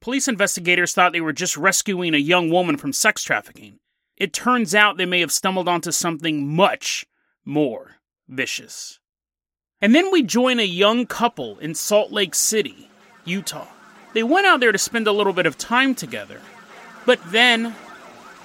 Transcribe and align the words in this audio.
Police 0.00 0.28
investigators 0.28 0.94
thought 0.94 1.12
they 1.12 1.20
were 1.20 1.32
just 1.32 1.58
rescuing 1.58 2.14
a 2.14 2.18
young 2.18 2.48
woman 2.48 2.78
from 2.78 2.92
sex 2.92 3.22
trafficking. 3.22 3.80
It 4.16 4.32
turns 4.32 4.74
out 4.74 4.96
they 4.96 5.04
may 5.04 5.20
have 5.20 5.32
stumbled 5.32 5.68
onto 5.68 5.92
something 5.92 6.48
much 6.54 7.06
more 7.44 7.96
vicious. 8.26 8.98
And 9.82 9.94
then 9.94 10.10
we 10.10 10.22
join 10.22 10.58
a 10.58 10.64
young 10.64 11.06
couple 11.06 11.58
in 11.58 11.74
Salt 11.74 12.12
Lake 12.12 12.34
City, 12.34 12.90
Utah. 13.26 13.68
They 14.14 14.22
went 14.22 14.46
out 14.46 14.60
there 14.60 14.72
to 14.72 14.78
spend 14.78 15.06
a 15.06 15.12
little 15.12 15.34
bit 15.34 15.46
of 15.46 15.58
time 15.58 15.94
together. 15.94 16.40
But 17.04 17.20
then, 17.30 17.74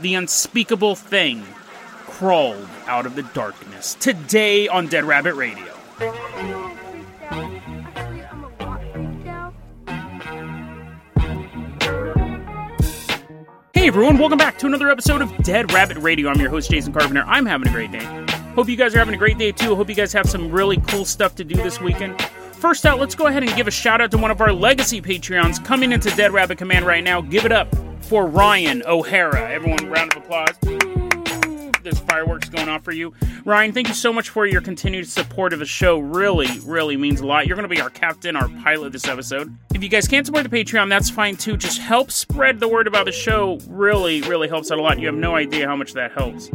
the 0.02 0.16
unspeakable 0.16 0.95
thing 0.95 1.45
crawled 2.06 2.67
out 2.88 3.06
of 3.06 3.16
the 3.16 3.23
darkness. 3.23 3.95
Today 3.95 4.67
on 4.67 4.88
Dead 4.88 5.06
Rabbit 5.06 5.36
Radio. 5.36 5.73
Hey 13.86 13.89
everyone, 13.89 14.17
welcome 14.17 14.39
back 14.39 14.58
to 14.58 14.66
another 14.66 14.89
episode 14.89 15.22
of 15.22 15.38
Dead 15.44 15.72
Rabbit 15.72 15.97
Radio. 15.97 16.28
I'm 16.28 16.39
your 16.39 16.50
host, 16.50 16.72
Jason 16.72 16.91
Carpenter. 16.91 17.23
I'm 17.28 17.45
having 17.45 17.67
a 17.67 17.72
great 17.72 17.92
day. 17.92 18.03
Hope 18.55 18.67
you 18.67 18.75
guys 18.75 18.95
are 18.95 18.97
having 18.97 19.14
a 19.14 19.17
great 19.17 19.38
day 19.38 19.52
too. 19.52 19.75
Hope 19.75 19.89
you 19.89 19.94
guys 19.94 20.11
have 20.11 20.27
some 20.27 20.50
really 20.50 20.77
cool 20.88 21.05
stuff 21.05 21.36
to 21.36 21.44
do 21.44 21.53
this 21.53 21.80
weekend. 21.80 22.19
First 22.53 22.88
out, 22.88 23.00
let's 23.00 23.14
go 23.14 23.27
ahead 23.27 23.44
and 23.44 23.55
give 23.55 23.67
a 23.67 23.72
shout 23.72 24.02
out 24.02 24.09
to 24.09 24.17
one 24.17 24.31
of 24.31 24.42
our 24.42 24.52
legacy 24.52 25.03
Patreons 25.03 25.64
coming 25.64 25.92
into 25.92 26.09
Dead 26.16 26.31
Rabbit 26.31 26.58
Command 26.58 26.83
right 26.88 27.03
now. 27.03 27.22
Give 27.22 27.45
it 27.45 27.52
up 27.52 27.67
for 28.02 28.25
Ryan 28.25 28.81
O'Hara. 28.88 29.52
Everyone, 29.52 29.86
round 29.88 30.14
of 30.14 30.23
applause 30.23 30.58
there's 31.86 32.00
fireworks 32.00 32.50
going 32.50 32.67
off 32.67 32.83
for 32.83 32.91
you. 32.91 33.14
Ryan, 33.45 33.72
thank 33.72 33.88
you 33.88 33.94
so 33.94 34.11
much 34.11 34.30
for 34.30 34.45
your 34.45 34.61
continued 34.61 35.08
support 35.08 35.53
of 35.53 35.59
the 35.59 35.66
show. 35.66 36.00
Really, 36.00 36.47
really 36.66 36.97
means 36.97 37.22
a 37.22 37.25
lot. 37.25 37.47
You're 37.47 37.55
going 37.55 37.69
to 37.69 37.73
be 37.73 37.81
our 37.81 37.89
captain, 37.89 38.36
our 38.36 38.50
pilot 38.50 38.92
this 38.92 39.08
episode. 39.08 39.55
If 39.73 39.81
you 39.81 39.89
guys 39.89 40.08
can't 40.08 40.25
support 40.25 40.44
the 40.44 40.50
Patreon, 40.50 40.89
that's 40.89 41.09
fine 41.09 41.38
too. 41.38 41.55
Just 41.55 41.80
help 41.80 42.11
spread 42.11 42.59
the 42.59 42.67
word 42.67 42.88
about 42.88 43.05
the 43.05 43.11
show. 43.14 43.59
Really, 43.67 44.22
really 44.23 44.50
helps 44.50 44.72
out 44.72 44.80
a 44.80 44.81
lot. 44.81 45.00
You 45.00 45.08
have 45.08 45.16
no 45.16 45.36
idea 45.36 45.67
how 45.67 45.75
much 45.75 45.94
that 45.94 46.11
helps. 46.11 46.50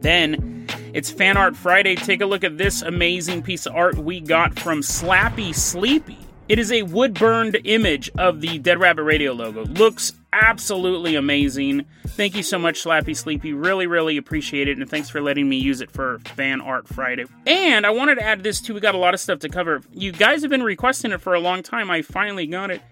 Then 0.00 0.66
it's 0.92 1.10
Fan 1.10 1.36
Art 1.36 1.54
Friday. 1.54 1.94
Take 1.94 2.20
a 2.20 2.26
look 2.26 2.42
at 2.42 2.58
this 2.58 2.82
amazing 2.82 3.42
piece 3.42 3.66
of 3.66 3.76
art 3.76 3.96
we 3.96 4.20
got 4.20 4.58
from 4.58 4.80
Slappy 4.80 5.54
Sleepy. 5.54 6.18
It 6.48 6.58
is 6.58 6.72
a 6.72 6.82
wood 6.82 7.14
burned 7.14 7.58
image 7.64 8.10
of 8.18 8.40
the 8.40 8.58
Dead 8.58 8.80
Rabbit 8.80 9.04
Radio 9.04 9.32
logo. 9.32 9.66
Looks 9.66 10.14
absolutely 10.32 11.16
amazing. 11.16 11.86
Thank 12.08 12.34
you 12.34 12.42
so 12.42 12.58
much, 12.58 12.82
Slappy 12.82 13.16
Sleepy. 13.16 13.52
Really, 13.52 13.86
really 13.86 14.16
appreciate 14.16 14.68
it. 14.68 14.78
And 14.78 14.88
thanks 14.88 15.08
for 15.08 15.20
letting 15.20 15.48
me 15.48 15.56
use 15.56 15.80
it 15.80 15.90
for 15.90 16.18
Fan 16.20 16.60
Art 16.60 16.88
Friday. 16.88 17.26
And 17.46 17.86
I 17.86 17.90
wanted 17.90 18.16
to 18.16 18.22
add 18.22 18.42
this 18.42 18.60
too. 18.60 18.74
We 18.74 18.80
got 18.80 18.94
a 18.94 18.98
lot 18.98 19.14
of 19.14 19.20
stuff 19.20 19.40
to 19.40 19.48
cover. 19.48 19.82
You 19.92 20.12
guys 20.12 20.42
have 20.42 20.50
been 20.50 20.62
requesting 20.62 21.12
it 21.12 21.20
for 21.20 21.34
a 21.34 21.40
long 21.40 21.62
time. 21.62 21.90
I 21.90 22.02
finally 22.02 22.46
got 22.46 22.70
it. 22.70 22.82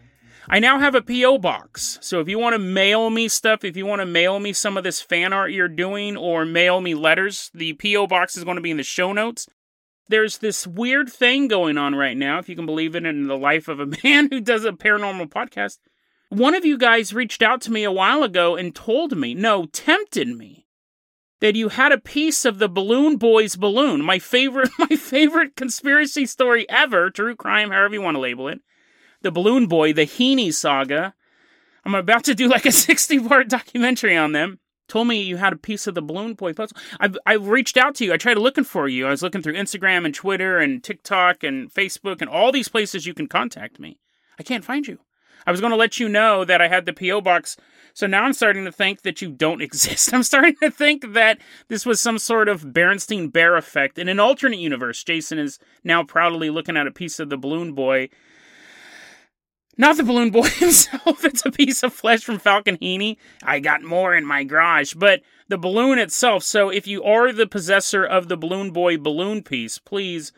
I 0.50 0.60
now 0.60 0.78
have 0.78 0.94
a 0.94 1.02
P.O. 1.02 1.38
box. 1.38 1.98
So 2.00 2.20
if 2.20 2.28
you 2.28 2.38
want 2.38 2.54
to 2.54 2.58
mail 2.58 3.10
me 3.10 3.28
stuff, 3.28 3.64
if 3.64 3.76
you 3.76 3.84
want 3.84 4.00
to 4.00 4.06
mail 4.06 4.40
me 4.40 4.54
some 4.54 4.78
of 4.78 4.84
this 4.84 5.00
fan 5.02 5.32
art 5.32 5.52
you're 5.52 5.68
doing 5.68 6.16
or 6.16 6.46
mail 6.46 6.80
me 6.80 6.94
letters, 6.94 7.50
the 7.52 7.74
P.O. 7.74 8.06
box 8.06 8.36
is 8.36 8.44
going 8.44 8.56
to 8.56 8.62
be 8.62 8.70
in 8.70 8.78
the 8.78 8.82
show 8.82 9.12
notes 9.12 9.46
there's 10.08 10.38
this 10.38 10.66
weird 10.66 11.08
thing 11.10 11.48
going 11.48 11.78
on 11.78 11.94
right 11.94 12.16
now, 12.16 12.38
if 12.38 12.48
you 12.48 12.56
can 12.56 12.66
believe 12.66 12.94
it, 12.94 13.06
in 13.06 13.26
the 13.26 13.36
life 13.36 13.68
of 13.68 13.80
a 13.80 13.86
man 14.04 14.28
who 14.30 14.40
does 14.40 14.64
a 14.64 14.72
paranormal 14.72 15.28
podcast. 15.28 15.78
One 16.30 16.54
of 16.54 16.64
you 16.64 16.76
guys 16.76 17.14
reached 17.14 17.42
out 17.42 17.60
to 17.62 17.72
me 17.72 17.84
a 17.84 17.92
while 17.92 18.22
ago 18.22 18.54
and 18.54 18.74
told 18.74 19.16
me, 19.16 19.34
no, 19.34 19.66
tempted 19.66 20.28
me, 20.28 20.66
that 21.40 21.56
you 21.56 21.70
had 21.70 21.90
a 21.90 21.98
piece 21.98 22.44
of 22.44 22.58
the 22.58 22.68
Balloon 22.68 23.16
Boy's 23.16 23.56
balloon, 23.56 24.04
my 24.04 24.18
favorite, 24.18 24.70
my 24.78 24.96
favorite 24.96 25.56
conspiracy 25.56 26.26
story 26.26 26.68
ever, 26.68 27.10
true 27.10 27.34
crime, 27.34 27.70
however 27.70 27.94
you 27.94 28.02
want 28.02 28.16
to 28.16 28.20
label 28.20 28.48
it. 28.48 28.60
The 29.22 29.32
Balloon 29.32 29.66
Boy, 29.66 29.92
the 29.92 30.04
Heene 30.04 30.52
saga. 30.52 31.14
I'm 31.84 31.94
about 31.94 32.24
to 32.24 32.34
do 32.34 32.48
like 32.48 32.66
a 32.66 32.72
60 32.88 33.20
part 33.20 33.48
documentary 33.48 34.16
on 34.16 34.32
them 34.32 34.58
told 34.88 35.06
me 35.06 35.22
you 35.22 35.36
had 35.36 35.52
a 35.52 35.56
piece 35.56 35.86
of 35.86 35.94
the 35.94 36.02
balloon 36.02 36.34
boy 36.34 36.52
puzzle. 36.52 36.76
I 36.98 37.10
I 37.26 37.34
reached 37.34 37.76
out 37.76 37.94
to 37.96 38.04
you. 38.04 38.12
I 38.12 38.16
tried 38.16 38.38
looking 38.38 38.64
for 38.64 38.88
you. 38.88 39.06
I 39.06 39.10
was 39.10 39.22
looking 39.22 39.42
through 39.42 39.54
Instagram 39.54 40.04
and 40.04 40.14
Twitter 40.14 40.58
and 40.58 40.82
TikTok 40.82 41.44
and 41.44 41.72
Facebook 41.72 42.20
and 42.20 42.28
all 42.28 42.50
these 42.50 42.68
places 42.68 43.06
you 43.06 43.14
can 43.14 43.28
contact 43.28 43.78
me. 43.78 43.98
I 44.38 44.42
can't 44.42 44.64
find 44.64 44.86
you. 44.86 44.98
I 45.46 45.50
was 45.50 45.60
going 45.60 45.70
to 45.70 45.76
let 45.76 45.98
you 45.98 46.08
know 46.08 46.44
that 46.44 46.60
I 46.60 46.68
had 46.68 46.86
the 46.86 46.92
PO 46.92 47.20
box. 47.20 47.56
So 47.94 48.06
now 48.06 48.24
I'm 48.24 48.32
starting 48.32 48.64
to 48.64 48.72
think 48.72 49.02
that 49.02 49.20
you 49.22 49.30
don't 49.30 49.62
exist. 49.68 50.12
I'm 50.12 50.22
starting 50.22 50.56
to 50.62 50.70
think 50.70 51.12
that 51.14 51.38
this 51.68 51.84
was 51.86 52.00
some 52.00 52.18
sort 52.18 52.48
of 52.48 52.62
Berenstein 52.62 53.32
Bear 53.32 53.56
effect. 53.56 53.98
In 53.98 54.08
an 54.08 54.20
alternate 54.20 54.58
universe, 54.58 55.02
Jason 55.02 55.38
is 55.38 55.58
now 55.84 56.02
proudly 56.02 56.50
looking 56.50 56.76
at 56.76 56.86
a 56.86 56.92
piece 56.92 57.18
of 57.18 57.30
the 57.30 57.36
balloon 57.36 57.72
boy 57.72 58.08
not 59.78 59.96
the 59.96 60.02
balloon 60.02 60.30
boy 60.30 60.42
himself. 60.48 61.24
It's 61.24 61.46
a 61.46 61.52
piece 61.52 61.82
of 61.84 61.94
flesh 61.94 62.24
from 62.24 62.40
Falcon 62.40 62.76
Heene. 62.78 63.16
I 63.44 63.60
got 63.60 63.82
more 63.82 64.14
in 64.14 64.26
my 64.26 64.42
garage, 64.42 64.94
but 64.94 65.22
the 65.46 65.56
balloon 65.56 65.98
itself. 65.98 66.42
So 66.42 66.68
if 66.68 66.86
you 66.86 67.02
are 67.04 67.32
the 67.32 67.46
possessor 67.46 68.04
of 68.04 68.28
the 68.28 68.36
balloon 68.36 68.72
boy 68.72 68.98
balloon 68.98 69.42
piece, 69.42 69.78
please, 69.78 70.32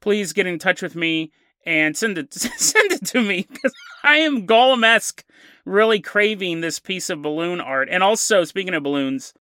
please 0.00 0.32
get 0.32 0.46
in 0.46 0.58
touch 0.58 0.80
with 0.80 0.96
me 0.96 1.30
and 1.66 1.96
send 1.96 2.16
it 2.16 2.32
send 2.32 2.92
it 2.92 3.04
to 3.06 3.22
me 3.22 3.46
I 4.02 4.18
am 4.18 4.46
Gollum-esque, 4.46 5.24
really 5.64 6.00
craving 6.00 6.60
this 6.60 6.78
piece 6.78 7.10
of 7.10 7.22
balloon 7.22 7.60
art. 7.60 7.88
And 7.90 8.02
also, 8.02 8.44
speaking 8.44 8.74
of 8.74 8.82
balloons, 8.82 9.34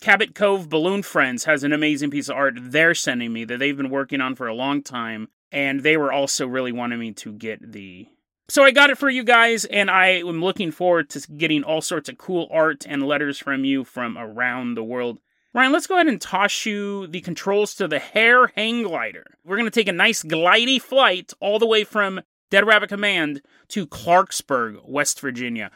Cabot 0.00 0.34
Cove 0.34 0.68
Balloon 0.68 1.02
Friends 1.02 1.44
has 1.44 1.64
an 1.64 1.72
amazing 1.72 2.10
piece 2.10 2.28
of 2.28 2.36
art 2.36 2.54
they're 2.58 2.94
sending 2.94 3.32
me 3.32 3.44
that 3.44 3.58
they've 3.58 3.76
been 3.76 3.90
working 3.90 4.20
on 4.20 4.34
for 4.34 4.46
a 4.46 4.54
long 4.54 4.82
time, 4.82 5.28
and 5.50 5.80
they 5.80 5.96
were 5.96 6.12
also 6.12 6.46
really 6.46 6.72
wanting 6.72 6.98
me 6.98 7.12
to 7.12 7.32
get 7.32 7.72
the 7.72 8.06
so 8.48 8.62
I 8.62 8.70
got 8.70 8.90
it 8.90 8.98
for 8.98 9.10
you 9.10 9.24
guys, 9.24 9.64
and 9.64 9.90
I 9.90 10.20
am 10.20 10.40
looking 10.40 10.70
forward 10.70 11.10
to 11.10 11.32
getting 11.32 11.64
all 11.64 11.80
sorts 11.80 12.08
of 12.08 12.16
cool 12.16 12.48
art 12.52 12.86
and 12.88 13.02
letters 13.02 13.38
from 13.38 13.64
you 13.64 13.82
from 13.82 14.16
around 14.16 14.76
the 14.76 14.84
world. 14.84 15.18
Ryan, 15.52 15.72
let's 15.72 15.88
go 15.88 15.96
ahead 15.96 16.06
and 16.06 16.20
toss 16.20 16.64
you 16.64 17.08
the 17.08 17.22
controls 17.22 17.74
to 17.74 17.88
the 17.88 17.98
hair 17.98 18.46
Hang 18.54 18.84
Glider. 18.84 19.24
We're 19.44 19.56
going 19.56 19.68
to 19.68 19.72
take 19.72 19.88
a 19.88 19.92
nice 19.92 20.22
glidey 20.22 20.80
flight 20.80 21.32
all 21.40 21.58
the 21.58 21.66
way 21.66 21.82
from 21.82 22.20
Dead 22.50 22.66
Rabbit 22.66 22.88
Command 22.88 23.42
to 23.68 23.86
Clarksburg, 23.86 24.80
West 24.88 25.20
Virginia. 25.20 25.70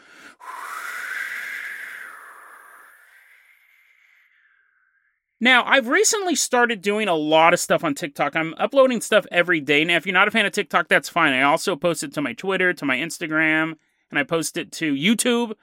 Now, 5.42 5.64
I've 5.64 5.88
recently 5.88 6.34
started 6.34 6.82
doing 6.82 7.08
a 7.08 7.14
lot 7.14 7.54
of 7.54 7.60
stuff 7.60 7.82
on 7.82 7.94
TikTok. 7.94 8.36
I'm 8.36 8.54
uploading 8.58 9.00
stuff 9.00 9.26
every 9.32 9.60
day. 9.60 9.84
Now, 9.84 9.97
if 9.97 10.04
you're 10.04 10.12
not 10.12 10.28
a 10.28 10.31
fan 10.31 10.44
of 10.44 10.53
TikTok, 10.53 10.88
that's 10.88 11.08
fine. 11.08 11.32
I 11.32 11.42
also 11.42 11.76
post 11.76 12.03
it 12.03 12.12
to 12.14 12.20
my 12.20 12.34
Twitter, 12.34 12.75
to 12.75 12.84
my 12.84 12.98
Instagram, 12.98 13.76
and 14.10 14.19
I 14.19 14.22
post 14.22 14.58
it 14.58 14.70
to 14.72 14.92
YouTube 14.92 15.54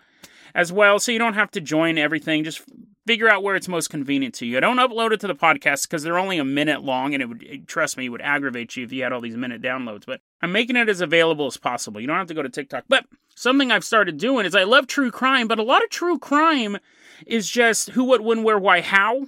as 0.55 0.71
well. 0.71 0.97
So 0.97 1.11
you 1.11 1.19
don't 1.19 1.35
have 1.35 1.51
to 1.51 1.61
join 1.61 1.99
everything. 1.99 2.43
Just 2.43 2.63
figure 3.05 3.29
out 3.29 3.43
where 3.43 3.55
it's 3.55 3.67
most 3.67 3.91
convenient 3.91 4.33
to 4.35 4.47
you. 4.47 4.57
I 4.57 4.61
don't 4.61 4.77
upload 4.77 5.11
it 5.11 5.19
to 5.19 5.27
the 5.27 5.35
podcast 5.35 5.83
because 5.83 6.01
they're 6.01 6.17
only 6.17 6.39
a 6.39 6.43
minute 6.43 6.83
long, 6.83 7.13
and 7.13 7.21
it 7.21 7.27
would, 7.27 7.67
trust 7.67 7.97
me, 7.97 8.07
it 8.07 8.09
would 8.09 8.21
aggravate 8.21 8.75
you 8.75 8.83
if 8.83 8.91
you 8.91 9.03
had 9.03 9.13
all 9.13 9.21
these 9.21 9.37
minute 9.37 9.61
downloads. 9.61 10.07
But 10.07 10.21
I'm 10.41 10.51
making 10.51 10.75
it 10.75 10.89
as 10.89 11.01
available 11.01 11.47
as 11.47 11.57
possible. 11.57 11.99
You 11.99 12.07
don't 12.07 12.17
have 12.17 12.27
to 12.27 12.33
go 12.33 12.43
to 12.43 12.49
TikTok. 12.49 12.85
But 12.87 13.05
something 13.35 13.71
I've 13.71 13.83
started 13.83 14.17
doing 14.17 14.45
is 14.45 14.55
I 14.55 14.63
love 14.63 14.87
true 14.87 15.11
crime, 15.11 15.47
but 15.47 15.59
a 15.59 15.63
lot 15.63 15.83
of 15.83 15.89
true 15.89 16.19
crime 16.19 16.77
is 17.25 17.49
just 17.49 17.89
who, 17.91 18.03
what, 18.03 18.21
when, 18.21 18.43
where, 18.43 18.59
why, 18.59 18.81
how 18.81 19.27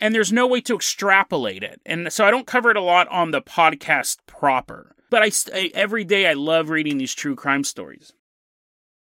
and 0.00 0.14
there's 0.14 0.32
no 0.32 0.46
way 0.46 0.60
to 0.62 0.74
extrapolate 0.74 1.62
it. 1.62 1.80
And 1.84 2.12
so 2.12 2.24
I 2.24 2.30
don't 2.30 2.46
cover 2.46 2.70
it 2.70 2.76
a 2.76 2.82
lot 2.82 3.06
on 3.08 3.30
the 3.30 3.42
podcast 3.42 4.18
proper. 4.26 4.96
But 5.10 5.22
I, 5.22 5.70
every 5.74 6.04
day 6.04 6.26
I 6.26 6.32
love 6.32 6.70
reading 6.70 6.98
these 6.98 7.14
true 7.14 7.36
crime 7.36 7.64
stories. 7.64 8.12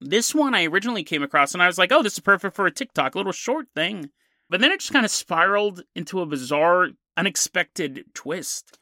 This 0.00 0.34
one 0.34 0.54
I 0.54 0.64
originally 0.64 1.04
came 1.04 1.22
across 1.22 1.54
and 1.54 1.62
I 1.62 1.68
was 1.68 1.78
like, 1.78 1.92
"Oh, 1.92 2.02
this 2.02 2.14
is 2.14 2.20
perfect 2.20 2.56
for 2.56 2.66
a 2.66 2.72
TikTok, 2.72 3.14
a 3.14 3.18
little 3.18 3.32
short 3.32 3.68
thing." 3.74 4.10
But 4.50 4.60
then 4.60 4.72
it 4.72 4.80
just 4.80 4.92
kind 4.92 5.04
of 5.04 5.12
spiraled 5.12 5.84
into 5.94 6.20
a 6.20 6.26
bizarre, 6.26 6.88
unexpected 7.16 8.04
twist. 8.12 8.78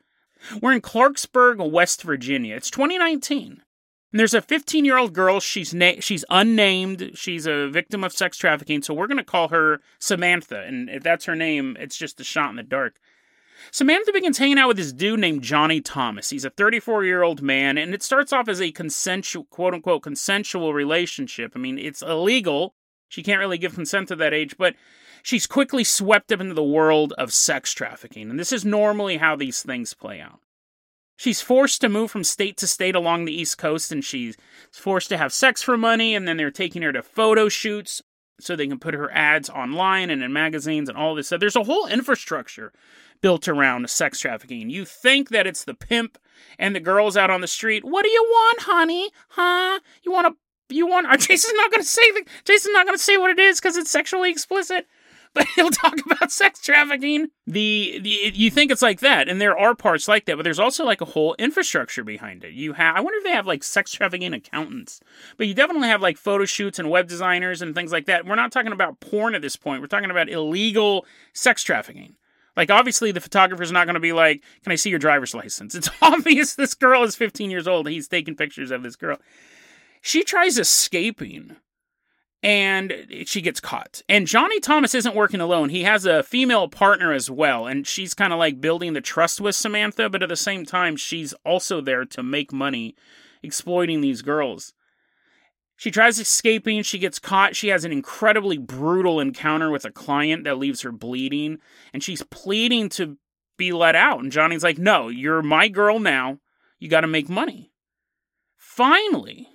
We're 0.60 0.72
in 0.72 0.80
Clarksburg, 0.80 1.70
West 1.70 2.02
Virginia. 2.02 2.56
It's 2.56 2.70
2019. 2.70 3.62
And 4.12 4.18
there's 4.18 4.34
a 4.34 4.42
15 4.42 4.84
year 4.84 4.98
old 4.98 5.12
girl. 5.12 5.40
She's 5.40 5.72
na- 5.72 6.00
she's 6.00 6.24
unnamed. 6.30 7.12
She's 7.14 7.46
a 7.46 7.68
victim 7.68 8.02
of 8.02 8.12
sex 8.12 8.36
trafficking. 8.36 8.82
So 8.82 8.94
we're 8.94 9.06
gonna 9.06 9.24
call 9.24 9.48
her 9.48 9.80
Samantha. 9.98 10.62
And 10.62 10.90
if 10.90 11.02
that's 11.02 11.26
her 11.26 11.36
name, 11.36 11.76
it's 11.78 11.96
just 11.96 12.20
a 12.20 12.24
shot 12.24 12.50
in 12.50 12.56
the 12.56 12.62
dark. 12.62 12.96
Samantha 13.70 14.12
begins 14.12 14.38
hanging 14.38 14.58
out 14.58 14.68
with 14.68 14.78
this 14.78 14.92
dude 14.92 15.20
named 15.20 15.42
Johnny 15.42 15.80
Thomas. 15.80 16.30
He's 16.30 16.44
a 16.44 16.50
34 16.50 17.04
year 17.04 17.22
old 17.22 17.42
man, 17.42 17.76
and 17.78 17.94
it 17.94 18.02
starts 18.02 18.32
off 18.32 18.48
as 18.48 18.60
a 18.60 18.72
consensual, 18.72 19.44
quote 19.44 19.74
unquote, 19.74 20.02
consensual 20.02 20.72
relationship. 20.72 21.52
I 21.54 21.58
mean, 21.58 21.78
it's 21.78 22.02
illegal. 22.02 22.74
She 23.08 23.22
can't 23.22 23.40
really 23.40 23.58
give 23.58 23.74
consent 23.74 24.08
to 24.08 24.16
that 24.16 24.32
age, 24.32 24.56
but 24.56 24.74
she's 25.22 25.46
quickly 25.46 25.84
swept 25.84 26.32
up 26.32 26.40
into 26.40 26.54
the 26.54 26.62
world 26.62 27.12
of 27.18 27.32
sex 27.32 27.72
trafficking. 27.72 28.30
And 28.30 28.38
this 28.38 28.52
is 28.52 28.64
normally 28.64 29.16
how 29.18 29.36
these 29.36 29.62
things 29.62 29.94
play 29.94 30.20
out. 30.20 30.40
She's 31.16 31.42
forced 31.42 31.82
to 31.82 31.90
move 31.90 32.10
from 32.10 32.24
state 32.24 32.56
to 32.58 32.66
state 32.66 32.94
along 32.94 33.26
the 33.26 33.38
East 33.38 33.58
Coast, 33.58 33.92
and 33.92 34.02
she's 34.02 34.38
forced 34.72 35.10
to 35.10 35.18
have 35.18 35.34
sex 35.34 35.62
for 35.62 35.76
money, 35.76 36.14
and 36.14 36.26
then 36.26 36.38
they're 36.38 36.50
taking 36.50 36.80
her 36.80 36.92
to 36.92 37.02
photo 37.02 37.50
shoots 37.50 38.00
so 38.40 38.56
they 38.56 38.66
can 38.66 38.78
put 38.78 38.94
her 38.94 39.12
ads 39.12 39.50
online 39.50 40.08
and 40.08 40.22
in 40.22 40.32
magazines 40.32 40.88
and 40.88 40.96
all 40.96 41.14
this 41.14 41.26
stuff. 41.26 41.40
There's 41.40 41.56
a 41.56 41.64
whole 41.64 41.86
infrastructure 41.86 42.72
built 43.20 43.48
around 43.48 43.90
sex 43.90 44.18
trafficking. 44.18 44.70
You 44.70 44.84
think 44.84 45.28
that 45.28 45.46
it's 45.46 45.64
the 45.64 45.74
pimp 45.74 46.18
and 46.58 46.74
the 46.74 46.80
girls 46.80 47.16
out 47.16 47.30
on 47.30 47.42
the 47.42 47.46
street. 47.46 47.84
What 47.84 48.02
do 48.02 48.10
you 48.10 48.22
want, 48.22 48.60
honey? 48.62 49.10
Huh? 49.28 49.80
You 50.02 50.12
want 50.12 50.28
to? 50.28 50.74
You 50.74 50.86
want? 50.86 51.06
Jason's 51.20 51.54
not 51.54 51.72
to 51.72 51.84
say. 51.84 52.02
Jason's 52.44 52.72
not 52.72 52.86
going 52.86 52.96
to 52.96 53.02
say 53.02 53.18
what 53.18 53.30
it 53.30 53.38
is 53.38 53.60
because 53.60 53.76
it's 53.76 53.90
sexually 53.90 54.30
explicit. 54.30 54.86
But 55.32 55.46
he'll 55.54 55.70
talk 55.70 55.94
about 56.04 56.32
sex 56.32 56.60
trafficking. 56.60 57.28
The, 57.46 58.00
the 58.02 58.32
you 58.34 58.50
think 58.50 58.70
it's 58.70 58.82
like 58.82 59.00
that, 59.00 59.28
and 59.28 59.40
there 59.40 59.58
are 59.58 59.74
parts 59.74 60.08
like 60.08 60.26
that, 60.26 60.36
but 60.36 60.42
there's 60.42 60.58
also 60.58 60.84
like 60.84 61.00
a 61.00 61.06
whole 61.06 61.36
infrastructure 61.38 62.04
behind 62.04 62.44
it. 62.44 62.52
You 62.52 62.72
have 62.74 62.96
I 62.96 63.00
wonder 63.00 63.18
if 63.18 63.24
they 63.24 63.30
have 63.30 63.46
like 63.46 63.62
sex 63.62 63.92
trafficking 63.92 64.34
accountants, 64.34 65.00
but 65.36 65.46
you 65.46 65.54
definitely 65.54 65.88
have 65.88 66.02
like 66.02 66.16
photo 66.16 66.44
shoots 66.44 66.78
and 66.78 66.90
web 66.90 67.08
designers 67.08 67.62
and 67.62 67.74
things 67.74 67.92
like 67.92 68.06
that. 68.06 68.26
We're 68.26 68.34
not 68.34 68.52
talking 68.52 68.72
about 68.72 69.00
porn 69.00 69.34
at 69.34 69.42
this 69.42 69.56
point. 69.56 69.80
We're 69.80 69.88
talking 69.88 70.10
about 70.10 70.28
illegal 70.28 71.06
sex 71.32 71.62
trafficking. 71.62 72.16
Like, 72.56 72.70
obviously, 72.70 73.12
the 73.12 73.20
photographer's 73.20 73.72
not 73.72 73.86
going 73.86 73.94
to 73.94 74.00
be 74.00 74.12
like, 74.12 74.42
Can 74.62 74.72
I 74.72 74.74
see 74.74 74.90
your 74.90 74.98
driver's 74.98 75.34
license? 75.34 75.74
It's 75.80 75.88
obvious 76.02 76.54
this 76.54 76.74
girl 76.74 77.04
is 77.04 77.16
15 77.16 77.50
years 77.50 77.66
old. 77.66 77.88
He's 77.88 78.08
taking 78.08 78.34
pictures 78.34 78.70
of 78.70 78.82
this 78.82 78.96
girl. 78.96 79.18
She 80.02 80.24
tries 80.24 80.58
escaping 80.58 81.56
and 82.42 83.06
she 83.26 83.42
gets 83.42 83.60
caught. 83.60 84.02
And 84.08 84.26
Johnny 84.26 84.60
Thomas 84.60 84.94
isn't 84.94 85.14
working 85.14 85.40
alone. 85.40 85.68
He 85.68 85.82
has 85.82 86.06
a 86.06 86.22
female 86.22 86.68
partner 86.68 87.12
as 87.12 87.30
well, 87.30 87.66
and 87.66 87.86
she's 87.86 88.14
kind 88.14 88.32
of 88.32 88.38
like 88.38 88.60
building 88.60 88.94
the 88.94 89.00
trust 89.00 89.40
with 89.40 89.54
Samantha, 89.54 90.08
but 90.08 90.22
at 90.22 90.28
the 90.28 90.36
same 90.36 90.64
time, 90.64 90.96
she's 90.96 91.34
also 91.44 91.80
there 91.80 92.04
to 92.06 92.22
make 92.22 92.52
money 92.52 92.94
exploiting 93.42 94.00
these 94.00 94.22
girls. 94.22 94.72
She 95.76 95.90
tries 95.90 96.18
escaping, 96.18 96.82
she 96.82 96.98
gets 96.98 97.18
caught. 97.18 97.56
She 97.56 97.68
has 97.68 97.84
an 97.86 97.92
incredibly 97.92 98.58
brutal 98.58 99.18
encounter 99.18 99.70
with 99.70 99.86
a 99.86 99.90
client 99.90 100.44
that 100.44 100.58
leaves 100.58 100.82
her 100.82 100.92
bleeding, 100.92 101.58
and 101.92 102.02
she's 102.02 102.22
pleading 102.24 102.90
to 102.90 103.16
be 103.56 103.72
let 103.72 103.96
out. 103.96 104.20
And 104.20 104.30
Johnny's 104.30 104.62
like, 104.62 104.78
No, 104.78 105.08
you're 105.08 105.42
my 105.42 105.68
girl 105.68 105.98
now. 105.98 106.38
You 106.78 106.88
got 106.88 107.00
to 107.00 107.06
make 107.06 107.28
money. 107.28 107.72
Finally, 108.56 109.48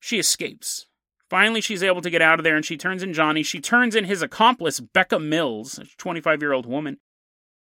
she 0.00 0.18
escapes. 0.18 0.86
Finally, 1.30 1.60
she's 1.60 1.82
able 1.82 2.02
to 2.02 2.10
get 2.10 2.22
out 2.22 2.38
of 2.38 2.44
there 2.44 2.56
and 2.56 2.64
she 2.64 2.76
turns 2.76 3.02
in 3.02 3.12
Johnny. 3.12 3.42
She 3.42 3.60
turns 3.60 3.94
in 3.94 4.04
his 4.04 4.22
accomplice, 4.22 4.80
Becca 4.80 5.18
Mills, 5.18 5.78
a 5.78 5.84
25 5.96 6.42
year 6.42 6.52
old 6.52 6.66
woman. 6.66 6.98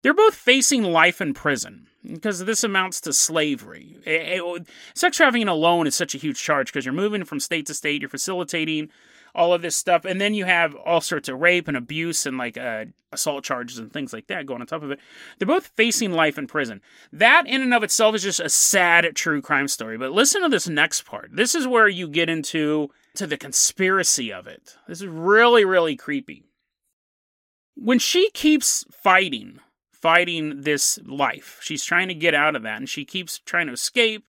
They're 0.02 0.14
both 0.14 0.34
facing 0.34 0.84
life 0.84 1.20
in 1.20 1.34
prison 1.34 1.88
because 2.04 2.44
this 2.44 2.62
amounts 2.62 3.00
to 3.02 3.12
slavery. 3.12 3.96
It, 4.04 4.40
it, 4.40 4.68
sex 4.94 5.16
trafficking 5.16 5.48
alone 5.48 5.86
is 5.86 5.96
such 5.96 6.14
a 6.14 6.18
huge 6.18 6.40
charge 6.40 6.68
because 6.68 6.84
you're 6.84 6.94
moving 6.94 7.24
from 7.24 7.40
state 7.40 7.66
to 7.66 7.74
state, 7.74 8.02
you're 8.02 8.08
facilitating 8.08 8.90
all 9.34 9.52
of 9.52 9.62
this 9.62 9.76
stuff, 9.76 10.04
and 10.04 10.20
then 10.20 10.32
you 10.32 10.46
have 10.46 10.74
all 10.74 11.00
sorts 11.00 11.28
of 11.28 11.40
rape 11.40 11.68
and 11.68 11.76
abuse 11.76 12.24
and 12.24 12.38
like 12.38 12.56
uh, 12.56 12.86
assault 13.12 13.44
charges 13.44 13.78
and 13.78 13.92
things 13.92 14.12
like 14.12 14.28
that 14.28 14.46
going 14.46 14.60
on 14.60 14.66
top 14.66 14.82
of 14.82 14.90
it. 14.90 14.98
They're 15.38 15.46
both 15.46 15.72
facing 15.76 16.12
life 16.12 16.38
in 16.38 16.46
prison. 16.46 16.80
That 17.12 17.46
in 17.46 17.60
and 17.60 17.74
of 17.74 17.82
itself 17.82 18.14
is 18.14 18.22
just 18.22 18.40
a 18.40 18.48
sad 18.48 19.14
true 19.14 19.42
crime 19.42 19.68
story. 19.68 19.98
But 19.98 20.12
listen 20.12 20.42
to 20.42 20.48
this 20.48 20.68
next 20.68 21.02
part. 21.02 21.30
This 21.32 21.54
is 21.54 21.66
where 21.66 21.88
you 21.88 22.08
get 22.08 22.30
into 22.30 22.90
to 23.16 23.26
the 23.26 23.36
conspiracy 23.36 24.32
of 24.32 24.46
it. 24.46 24.76
This 24.86 25.00
is 25.00 25.08
really 25.08 25.64
really 25.64 25.96
creepy. 25.96 26.44
When 27.74 27.98
she 27.98 28.30
keeps 28.30 28.84
fighting 28.90 29.60
fighting 30.06 30.62
this 30.62 31.00
life. 31.04 31.58
She's 31.60 31.84
trying 31.84 32.06
to 32.06 32.14
get 32.14 32.34
out 32.34 32.54
of 32.54 32.62
that, 32.62 32.78
and 32.78 32.88
she 32.88 33.04
keeps 33.04 33.40
trying 33.40 33.66
to 33.66 33.72
escape. 33.72 34.24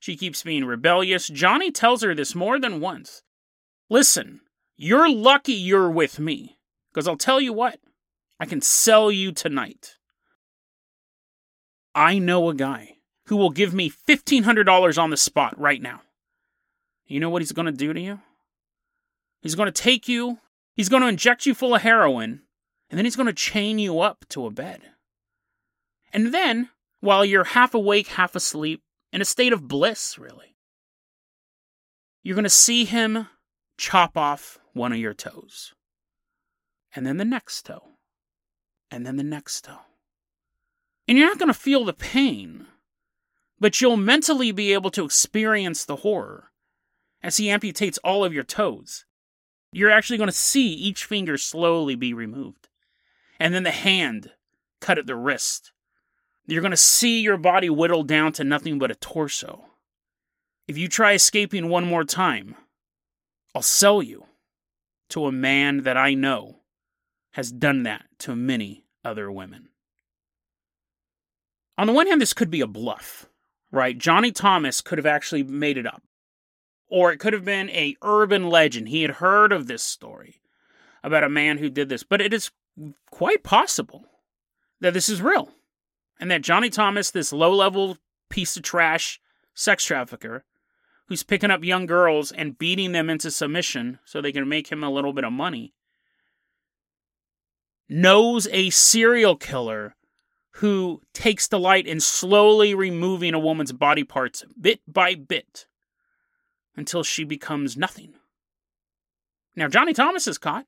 She 0.00 0.16
keeps 0.16 0.42
being 0.42 0.64
rebellious. 0.64 1.28
Johnny 1.28 1.70
tells 1.70 2.02
her 2.02 2.14
this 2.14 2.34
more 2.34 2.58
than 2.58 2.80
once. 2.80 3.22
Listen, 3.88 4.40
you're 4.76 5.08
lucky 5.08 5.52
you're 5.52 5.90
with 5.90 6.18
me, 6.18 6.58
because 6.92 7.06
I'll 7.06 7.16
tell 7.16 7.40
you 7.40 7.52
what, 7.52 7.78
I 8.40 8.46
can 8.46 8.60
sell 8.60 9.10
you 9.10 9.30
tonight. 9.30 9.98
I 11.94 12.18
know 12.18 12.48
a 12.48 12.54
guy 12.54 12.96
who 13.26 13.36
will 13.36 13.50
give 13.50 13.74
me 13.74 13.88
$1,500 13.90 15.00
on 15.00 15.10
the 15.10 15.16
spot 15.16 15.56
right 15.56 15.80
now. 15.80 16.00
You 17.06 17.20
know 17.20 17.30
what 17.30 17.42
he's 17.42 17.52
going 17.52 17.66
to 17.66 17.72
do 17.72 17.92
to 17.92 18.00
you? 18.00 18.20
He's 19.40 19.54
going 19.54 19.66
to 19.66 19.82
take 19.82 20.08
you, 20.08 20.38
he's 20.74 20.88
going 20.88 21.02
to 21.02 21.08
inject 21.08 21.46
you 21.46 21.54
full 21.54 21.74
of 21.74 21.82
heroin, 21.82 22.42
and 22.90 22.98
then 22.98 23.04
he's 23.04 23.16
going 23.16 23.26
to 23.26 23.32
chain 23.32 23.78
you 23.78 24.00
up 24.00 24.24
to 24.30 24.46
a 24.46 24.50
bed. 24.50 24.80
And 26.12 26.34
then, 26.34 26.70
while 27.00 27.24
you're 27.24 27.44
half 27.44 27.74
awake, 27.74 28.08
half 28.08 28.34
asleep, 28.34 28.82
in 29.12 29.20
a 29.20 29.24
state 29.24 29.52
of 29.52 29.68
bliss, 29.68 30.18
really, 30.18 30.56
you're 32.22 32.34
going 32.34 32.44
to 32.44 32.50
see 32.50 32.84
him 32.84 33.28
chop 33.78 34.16
off 34.16 34.58
one 34.72 34.92
of 34.92 34.98
your 34.98 35.14
toes. 35.14 35.72
And 36.94 37.06
then 37.06 37.16
the 37.16 37.24
next 37.24 37.66
toe. 37.66 37.82
And 38.90 39.06
then 39.06 39.16
the 39.16 39.22
next 39.22 39.64
toe. 39.64 39.78
And 41.06 41.16
you're 41.16 41.28
not 41.28 41.38
going 41.38 41.52
to 41.52 41.58
feel 41.58 41.84
the 41.84 41.92
pain, 41.92 42.66
but 43.58 43.80
you'll 43.80 43.96
mentally 43.96 44.52
be 44.52 44.72
able 44.72 44.90
to 44.90 45.04
experience 45.04 45.84
the 45.84 45.96
horror 45.96 46.50
as 47.22 47.36
he 47.36 47.46
amputates 47.46 47.98
all 48.04 48.24
of 48.24 48.32
your 48.32 48.44
toes. 48.44 49.04
You're 49.72 49.90
actually 49.90 50.18
going 50.18 50.28
to 50.28 50.32
see 50.32 50.72
each 50.72 51.04
finger 51.04 51.38
slowly 51.38 51.94
be 51.94 52.12
removed. 52.12 52.68
And 53.38 53.54
then 53.54 53.62
the 53.62 53.70
hand 53.70 54.32
cut 54.80 54.98
at 54.98 55.06
the 55.06 55.16
wrist 55.16 55.72
you're 56.50 56.62
going 56.62 56.72
to 56.72 56.76
see 56.76 57.20
your 57.20 57.36
body 57.36 57.70
whittled 57.70 58.08
down 58.08 58.32
to 58.32 58.44
nothing 58.44 58.78
but 58.78 58.90
a 58.90 58.96
torso. 58.96 59.66
If 60.66 60.76
you 60.76 60.88
try 60.88 61.12
escaping 61.12 61.68
one 61.68 61.86
more 61.86 62.04
time, 62.04 62.56
I'll 63.54 63.62
sell 63.62 64.02
you 64.02 64.26
to 65.10 65.26
a 65.26 65.32
man 65.32 65.84
that 65.84 65.96
I 65.96 66.14
know 66.14 66.60
has 67.32 67.52
done 67.52 67.84
that 67.84 68.06
to 68.20 68.34
many 68.34 68.84
other 69.04 69.30
women. 69.30 69.68
On 71.78 71.86
the 71.86 71.92
one 71.92 72.06
hand, 72.06 72.20
this 72.20 72.34
could 72.34 72.50
be 72.50 72.60
a 72.60 72.66
bluff, 72.66 73.26
right? 73.70 73.96
Johnny 73.96 74.32
Thomas 74.32 74.80
could 74.80 74.98
have 74.98 75.06
actually 75.06 75.42
made 75.42 75.78
it 75.78 75.86
up. 75.86 76.02
Or 76.90 77.12
it 77.12 77.18
could 77.18 77.32
have 77.32 77.44
been 77.44 77.70
a 77.70 77.96
urban 78.02 78.48
legend. 78.48 78.88
He 78.88 79.02
had 79.02 79.12
heard 79.12 79.52
of 79.52 79.66
this 79.66 79.82
story 79.82 80.40
about 81.02 81.24
a 81.24 81.28
man 81.28 81.58
who 81.58 81.70
did 81.70 81.88
this, 81.88 82.02
but 82.02 82.20
it 82.20 82.34
is 82.34 82.50
quite 83.10 83.42
possible 83.42 84.04
that 84.80 84.92
this 84.92 85.08
is 85.08 85.22
real 85.22 85.50
and 86.18 86.30
that 86.30 86.42
Johnny 86.42 86.68
Thomas, 86.68 87.10
this 87.10 87.32
low 87.32 87.54
level 87.54 87.96
piece 88.28 88.56
of 88.56 88.62
trash 88.62 89.20
sex 89.54 89.84
trafficker, 89.84 90.44
who's 91.06 91.22
picking 91.22 91.50
up 91.50 91.64
young 91.64 91.86
girls 91.86 92.30
and 92.30 92.58
beating 92.58 92.92
them 92.92 93.08
into 93.10 93.30
submission 93.30 93.98
so 94.04 94.20
they 94.20 94.32
can 94.32 94.48
make 94.48 94.70
him 94.70 94.84
a 94.84 94.90
little 94.90 95.12
bit 95.12 95.24
of 95.24 95.32
money, 95.32 95.74
knows 97.88 98.46
a 98.52 98.70
serial 98.70 99.36
killer 99.36 99.96
who 100.54 101.00
takes 101.12 101.48
delight 101.48 101.86
in 101.86 102.00
slowly 102.00 102.74
removing 102.74 103.34
a 103.34 103.38
woman's 103.38 103.72
body 103.72 104.04
parts 104.04 104.44
bit 104.60 104.80
by 104.86 105.14
bit 105.14 105.66
until 106.80 107.02
she 107.02 107.24
becomes 107.24 107.76
nothing. 107.76 108.14
Now, 109.54 109.68
Johnny 109.68 109.92
Thomas 109.92 110.26
is 110.26 110.38
caught. 110.38 110.66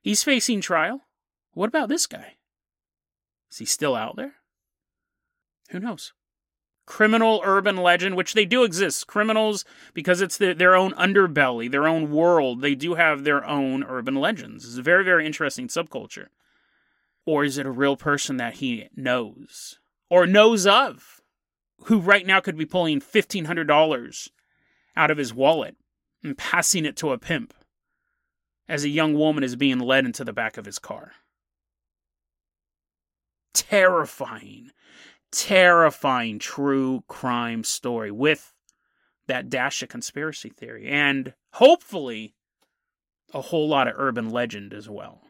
He's 0.00 0.22
facing 0.22 0.62
trial. 0.62 1.02
What 1.52 1.68
about 1.68 1.90
this 1.90 2.06
guy? 2.06 2.36
Is 3.50 3.58
he 3.58 3.66
still 3.66 3.94
out 3.94 4.16
there? 4.16 4.36
Who 5.70 5.78
knows? 5.78 6.14
Criminal 6.86 7.42
urban 7.44 7.76
legend, 7.76 8.16
which 8.16 8.32
they 8.32 8.46
do 8.46 8.64
exist. 8.64 9.06
Criminals, 9.06 9.66
because 9.92 10.22
it's 10.22 10.38
the, 10.38 10.54
their 10.54 10.74
own 10.74 10.92
underbelly, 10.92 11.70
their 11.70 11.86
own 11.86 12.10
world, 12.10 12.62
they 12.62 12.74
do 12.74 12.94
have 12.94 13.24
their 13.24 13.44
own 13.44 13.84
urban 13.84 14.14
legends. 14.14 14.64
It's 14.64 14.78
a 14.78 14.82
very, 14.82 15.04
very 15.04 15.26
interesting 15.26 15.68
subculture. 15.68 16.28
Or 17.26 17.44
is 17.44 17.58
it 17.58 17.66
a 17.66 17.70
real 17.70 17.96
person 17.96 18.38
that 18.38 18.54
he 18.54 18.88
knows 18.96 19.80
or 20.08 20.26
knows 20.26 20.66
of 20.66 21.20
who 21.84 22.00
right 22.00 22.24
now 22.24 22.40
could 22.40 22.56
be 22.56 22.64
pulling 22.64 23.00
$1,500 23.00 24.30
out 24.96 25.10
of 25.10 25.18
his 25.18 25.34
wallet 25.34 25.76
and 26.22 26.38
passing 26.38 26.84
it 26.84 26.96
to 26.96 27.12
a 27.12 27.18
pimp 27.18 27.54
as 28.68 28.84
a 28.84 28.88
young 28.88 29.14
woman 29.14 29.44
is 29.44 29.56
being 29.56 29.78
led 29.78 30.04
into 30.04 30.24
the 30.24 30.32
back 30.32 30.56
of 30.56 30.64
his 30.64 30.78
car? 30.78 31.12
Terrifying 33.54 34.70
terrifying 35.36 36.38
true 36.38 37.04
crime 37.08 37.64
story 37.64 38.10
with 38.10 38.54
that 39.26 39.50
dash 39.50 39.82
of 39.82 39.88
conspiracy 39.88 40.48
theory 40.48 40.88
and 40.88 41.34
hopefully 41.52 42.34
a 43.34 43.40
whole 43.42 43.68
lot 43.68 43.88
of 43.88 43.94
urban 43.96 44.30
legend 44.30 44.72
as 44.72 44.88
well. 44.88 45.20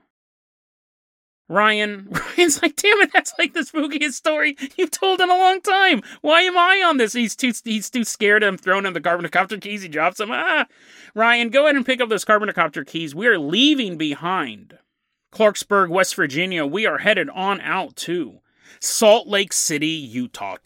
Ryan, 1.48 2.08
Ryan's 2.36 2.60
like, 2.60 2.76
damn 2.76 3.00
it, 3.02 3.12
that's 3.12 3.34
like 3.38 3.54
the 3.54 3.60
spookiest 3.60 4.14
story 4.14 4.56
you've 4.76 4.90
told 4.90 5.20
in 5.20 5.30
a 5.30 5.34
long 5.34 5.60
time. 5.60 6.02
Why 6.20 6.42
am 6.42 6.56
I 6.58 6.82
on 6.86 6.96
this? 6.96 7.12
He's 7.12 7.36
too 7.36 7.52
he's 7.64 7.88
too 7.88 8.04
scared. 8.04 8.42
I'm 8.42 8.58
throwing 8.58 8.84
him 8.84 8.94
the 8.94 9.00
carbonocopter 9.00 9.60
keys. 9.60 9.82
He 9.82 9.88
drops 9.88 10.18
them. 10.18 10.30
Ah, 10.32 10.66
Ryan, 11.14 11.50
go 11.50 11.64
ahead 11.64 11.76
and 11.76 11.86
pick 11.86 12.00
up 12.00 12.08
those 12.08 12.24
carbonocopter 12.24 12.86
keys. 12.86 13.14
We 13.14 13.26
are 13.26 13.38
leaving 13.38 13.96
behind 13.96 14.78
Clarksburg, 15.32 15.88
West 15.88 16.14
Virginia. 16.16 16.66
We 16.66 16.86
are 16.86 16.98
headed 16.98 17.30
on 17.30 17.60
out 17.60 17.94
to 17.96 18.40
Salt 18.80 19.28
Lake 19.28 19.52
City, 19.52 19.86
Utah. 19.86 20.56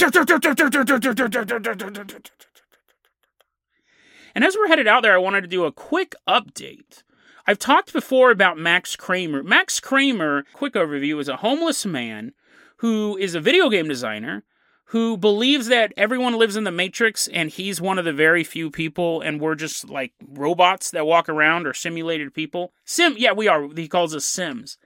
And 4.32 4.44
as 4.44 4.56
we're 4.56 4.68
headed 4.68 4.86
out 4.86 5.02
there, 5.02 5.14
I 5.14 5.18
wanted 5.18 5.42
to 5.42 5.48
do 5.48 5.64
a 5.64 5.72
quick 5.72 6.14
update 6.28 7.02
I've 7.50 7.58
talked 7.58 7.92
before 7.92 8.30
about 8.30 8.58
Max 8.58 8.94
Kramer. 8.94 9.42
Max 9.42 9.80
Kramer, 9.80 10.44
quick 10.52 10.74
overview, 10.74 11.18
is 11.18 11.28
a 11.28 11.38
homeless 11.38 11.84
man 11.84 12.30
who 12.76 13.16
is 13.16 13.34
a 13.34 13.40
video 13.40 13.68
game 13.68 13.88
designer 13.88 14.44
who 14.84 15.16
believes 15.16 15.66
that 15.66 15.92
everyone 15.96 16.38
lives 16.38 16.54
in 16.54 16.62
the 16.62 16.70
Matrix 16.70 17.26
and 17.26 17.50
he's 17.50 17.80
one 17.80 17.98
of 17.98 18.04
the 18.04 18.12
very 18.12 18.44
few 18.44 18.70
people 18.70 19.20
and 19.20 19.40
we're 19.40 19.56
just 19.56 19.90
like 19.90 20.12
robots 20.24 20.92
that 20.92 21.08
walk 21.08 21.28
around 21.28 21.66
or 21.66 21.74
simulated 21.74 22.32
people. 22.32 22.72
Sim, 22.84 23.16
yeah, 23.18 23.32
we 23.32 23.48
are. 23.48 23.66
He 23.74 23.88
calls 23.88 24.14
us 24.14 24.24
Sims. 24.24 24.78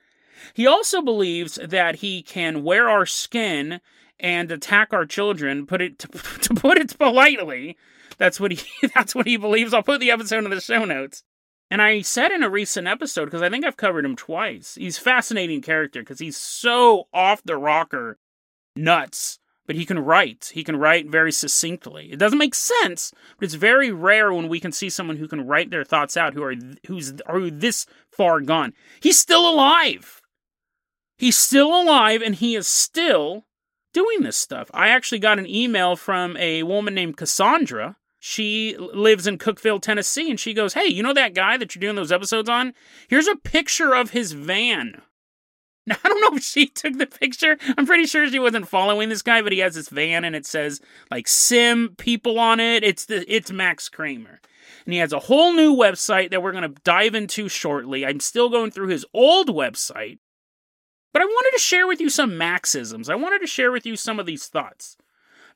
He 0.54 0.66
also 0.66 1.02
believes 1.02 1.59
that 1.62 1.97
he 1.97 2.23
can 2.23 2.64
wear 2.64 2.88
our 2.88 3.04
skin 3.04 3.83
and 4.18 4.50
attack 4.50 4.94
our 4.94 5.04
children. 5.04 5.66
Put 5.66 5.83
it 5.83 5.99
to, 5.99 6.09
to 6.09 6.54
put 6.54 6.78
it 6.78 6.99
politely. 6.99 7.76
That's 8.16 8.40
what 8.40 8.52
he. 8.52 8.88
That's 8.94 9.14
what 9.14 9.26
he 9.26 9.37
believes. 9.37 9.75
I'll 9.75 9.83
put 9.83 10.00
the 10.00 10.11
episode 10.11 10.44
in 10.44 10.50
the 10.50 10.62
show 10.62 10.87
notes. 10.87 11.25
And 11.75 11.83
I 11.83 12.02
said 12.02 12.31
in 12.31 12.45
a 12.45 12.49
recent 12.49 12.87
episode, 12.87 13.25
because 13.25 13.43
I 13.43 13.50
think 13.50 13.64
I've 13.64 13.76
covered 13.76 14.04
him 14.04 14.14
twice, 14.14 14.76
he's 14.76 14.97
a 14.97 15.00
fascinating 15.00 15.61
character 15.61 16.02
because 16.02 16.21
he's 16.21 16.37
so 16.37 17.09
off 17.12 17.43
the 17.43 17.57
rocker 17.57 18.16
nuts, 18.76 19.40
but 19.66 19.75
he 19.75 19.85
can 19.85 19.99
write. 19.99 20.52
He 20.54 20.62
can 20.62 20.76
write 20.76 21.11
very 21.11 21.33
succinctly. 21.33 22.12
It 22.12 22.21
doesn't 22.21 22.38
make 22.38 22.54
sense, 22.54 23.12
but 23.37 23.47
it's 23.47 23.54
very 23.54 23.90
rare 23.90 24.33
when 24.33 24.47
we 24.47 24.61
can 24.61 24.71
see 24.71 24.88
someone 24.88 25.16
who 25.16 25.26
can 25.26 25.49
write 25.49 25.71
their 25.73 25.83
thoughts 25.83 26.16
out 26.16 26.35
who 26.35 26.45
are 26.45 26.54
who's 26.87 27.12
are 27.26 27.50
this 27.50 27.87
far 28.09 28.40
gone. 28.40 28.73
He's 29.00 29.19
still 29.19 29.50
alive. 29.50 30.23
He's 31.19 31.37
still 31.37 31.75
alive 31.83 32.23
and 32.23 32.37
he 32.37 32.54
is 32.54 32.69
still 32.69 33.47
doing 33.93 34.23
this 34.23 34.37
stuff. 34.37 34.71
I 34.73 34.90
actually 34.90 35.19
got 35.19 35.40
an 35.40 35.49
email 35.49 35.97
from 35.97 36.37
a 36.37 36.62
woman 36.62 36.95
named 36.95 37.16
Cassandra 37.16 37.97
she 38.26 38.75
lives 38.78 39.26
in 39.26 39.37
Cookeville, 39.37 39.83
Tennessee, 39.83 40.31
and 40.31 40.40
she 40.40 40.54
goes, 40.54 40.73
Hey, 40.73 40.87
you 40.87 41.02
know 41.02 41.12
that 41.12 41.35
guy 41.35 41.59
that 41.59 41.75
you're 41.75 41.81
doing 41.81 41.95
those 41.95 42.11
episodes 42.11 42.49
on? 42.49 42.73
Here's 43.07 43.28
a 43.28 43.37
picture 43.37 43.95
of 43.95 44.12
his 44.12 44.33
van. 44.33 45.02
Now, 45.87 45.97
I 46.02 46.09
don't 46.09 46.23
know 46.23 46.38
if 46.38 46.43
she 46.43 46.64
took 46.64 46.97
the 46.97 47.07
picture. 47.07 47.59
I'm 47.76 47.85
pretty 47.85 48.07
sure 48.07 48.26
she 48.26 48.38
wasn't 48.38 48.66
following 48.66 49.11
this 49.11 49.21
guy, 49.21 49.43
but 49.43 49.52
he 49.52 49.59
has 49.59 49.75
this 49.75 49.90
van 49.90 50.25
and 50.25 50.35
it 50.35 50.47
says 50.47 50.81
like 51.11 51.28
sim 51.28 51.95
people 51.99 52.38
on 52.38 52.59
it. 52.59 52.83
It's 52.83 53.04
the 53.04 53.31
it's 53.31 53.50
Max 53.50 53.90
Kramer. 53.90 54.40
And 54.87 54.95
he 54.95 55.00
has 55.00 55.12
a 55.12 55.19
whole 55.19 55.52
new 55.52 55.76
website 55.76 56.31
that 56.31 56.43
we're 56.43 56.52
going 56.52 56.73
to 56.73 56.81
dive 56.85 57.14
into 57.14 57.50
shortly. 57.50 58.07
I'm 58.07 58.21
still 58.21 58.49
going 58.49 58.71
through 58.71 58.88
his 58.88 59.04
old 59.12 59.49
website. 59.49 60.21
But 61.12 61.21
I 61.21 61.26
wanted 61.26 61.59
to 61.59 61.62
share 61.62 61.87
with 61.87 62.00
you 62.00 62.09
some 62.09 62.31
Maxisms. 62.31 63.11
I 63.11 63.16
wanted 63.16 63.40
to 63.40 63.47
share 63.47 63.71
with 63.71 63.85
you 63.85 63.95
some 63.95 64.19
of 64.19 64.25
these 64.25 64.47
thoughts. 64.47 64.97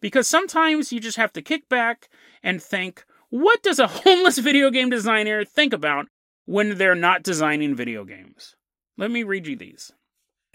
Because 0.00 0.28
sometimes 0.28 0.92
you 0.92 1.00
just 1.00 1.16
have 1.16 1.32
to 1.32 1.42
kick 1.42 1.68
back 1.68 2.08
and 2.42 2.62
think, 2.62 3.04
what 3.30 3.62
does 3.62 3.78
a 3.78 3.86
homeless 4.04 4.38
video 4.38 4.70
game 4.70 4.90
designer 4.90 5.44
think 5.44 5.72
about 5.72 6.06
when 6.46 6.78
they're 6.78 6.94
not 6.94 7.22
designing 7.22 7.74
video 7.74 8.04
games? 8.04 8.56
Let 8.96 9.10
me 9.10 9.22
read 9.22 9.46
you 9.46 9.56
these. 9.56 9.92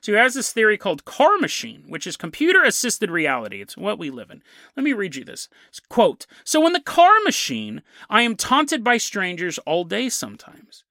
So 0.01 0.11
he 0.11 0.17
has 0.17 0.33
this 0.33 0.51
theory 0.51 0.77
called 0.77 1.05
car 1.05 1.37
machine, 1.37 1.85
which 1.87 2.05
is 2.05 2.17
computer 2.17 2.61
assisted 2.61 3.09
reality. 3.09 3.61
It's 3.61 3.77
what 3.77 3.97
we 3.97 4.09
live 4.09 4.31
in. 4.31 4.43
Let 4.75 4.83
me 4.83 4.91
read 4.91 5.15
you 5.15 5.23
this. 5.23 5.47
Quote 5.87 6.27
So 6.43 6.67
in 6.67 6.73
the 6.73 6.81
car 6.81 7.21
machine, 7.23 7.81
I 8.09 8.23
am 8.23 8.35
taunted 8.35 8.83
by 8.83 8.97
strangers 8.97 9.59
all 9.59 9.85
day 9.85 10.09
sometimes. 10.09 10.83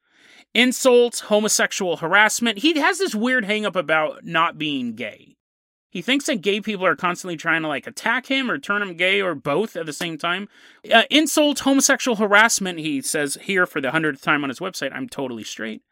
Insults, 0.54 1.20
homosexual 1.20 1.98
harassment. 1.98 2.58
He 2.58 2.78
has 2.80 2.98
this 2.98 3.14
weird 3.14 3.44
hangup 3.44 3.76
about 3.76 4.24
not 4.24 4.56
being 4.56 4.94
gay. 4.94 5.36
He 5.92 6.00
thinks 6.00 6.24
that 6.24 6.40
gay 6.40 6.58
people 6.62 6.86
are 6.86 6.96
constantly 6.96 7.36
trying 7.36 7.60
to 7.60 7.68
like 7.68 7.86
attack 7.86 8.24
him 8.24 8.50
or 8.50 8.56
turn 8.56 8.80
him 8.80 8.96
gay 8.96 9.20
or 9.20 9.34
both 9.34 9.76
at 9.76 9.84
the 9.84 9.92
same 9.92 10.16
time. 10.16 10.48
Uh, 10.90 11.02
insult, 11.10 11.60
homosexual 11.60 12.16
harassment, 12.16 12.78
he 12.78 13.02
says 13.02 13.36
here 13.42 13.66
for 13.66 13.78
the 13.78 13.90
hundredth 13.90 14.22
time 14.22 14.42
on 14.42 14.48
his 14.48 14.58
website, 14.58 14.94
I'm 14.94 15.06
totally 15.06 15.44
straight. 15.44 15.82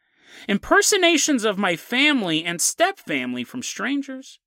Impersonations 0.49 1.45
of 1.45 1.59
my 1.59 1.77
family 1.77 2.43
and 2.43 2.63
step 2.63 2.99
family 2.99 3.45
from 3.45 3.63
strangers. 3.63 4.39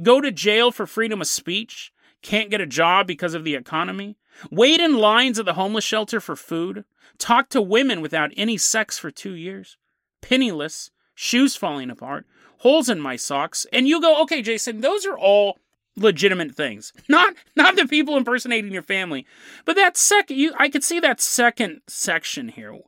Go 0.00 0.20
to 0.20 0.30
jail 0.30 0.70
for 0.70 0.86
freedom 0.86 1.20
of 1.20 1.26
speech. 1.26 1.90
Can't 2.22 2.48
get 2.50 2.60
a 2.60 2.66
job 2.66 3.08
because 3.08 3.34
of 3.34 3.42
the 3.42 3.56
economy. 3.56 4.16
Wait 4.48 4.78
in 4.78 4.96
lines 4.96 5.40
at 5.40 5.44
the 5.44 5.54
homeless 5.54 5.82
shelter 5.82 6.20
for 6.20 6.36
food. 6.36 6.84
Talk 7.18 7.48
to 7.48 7.60
women 7.60 8.00
without 8.00 8.30
any 8.36 8.56
sex 8.56 8.96
for 8.96 9.10
two 9.10 9.32
years. 9.32 9.76
Penniless. 10.22 10.92
Shoes 11.16 11.56
falling 11.56 11.90
apart 11.90 12.26
holes 12.58 12.88
in 12.88 13.00
my 13.00 13.16
socks, 13.16 13.66
and 13.72 13.88
you 13.88 14.00
go, 14.00 14.22
okay, 14.22 14.42
Jason, 14.42 14.80
those 14.80 15.06
are 15.06 15.18
all 15.18 15.58
legitimate 15.96 16.54
things. 16.54 16.92
Not 17.08 17.34
not 17.56 17.76
the 17.76 17.86
people 17.86 18.16
impersonating 18.16 18.72
your 18.72 18.82
family, 18.82 19.26
but 19.64 19.76
that 19.76 19.96
second, 19.96 20.36
you, 20.36 20.52
I 20.58 20.68
could 20.68 20.84
see 20.84 21.00
that 21.00 21.20
second 21.20 21.80
section 21.88 22.48
here. 22.48 22.78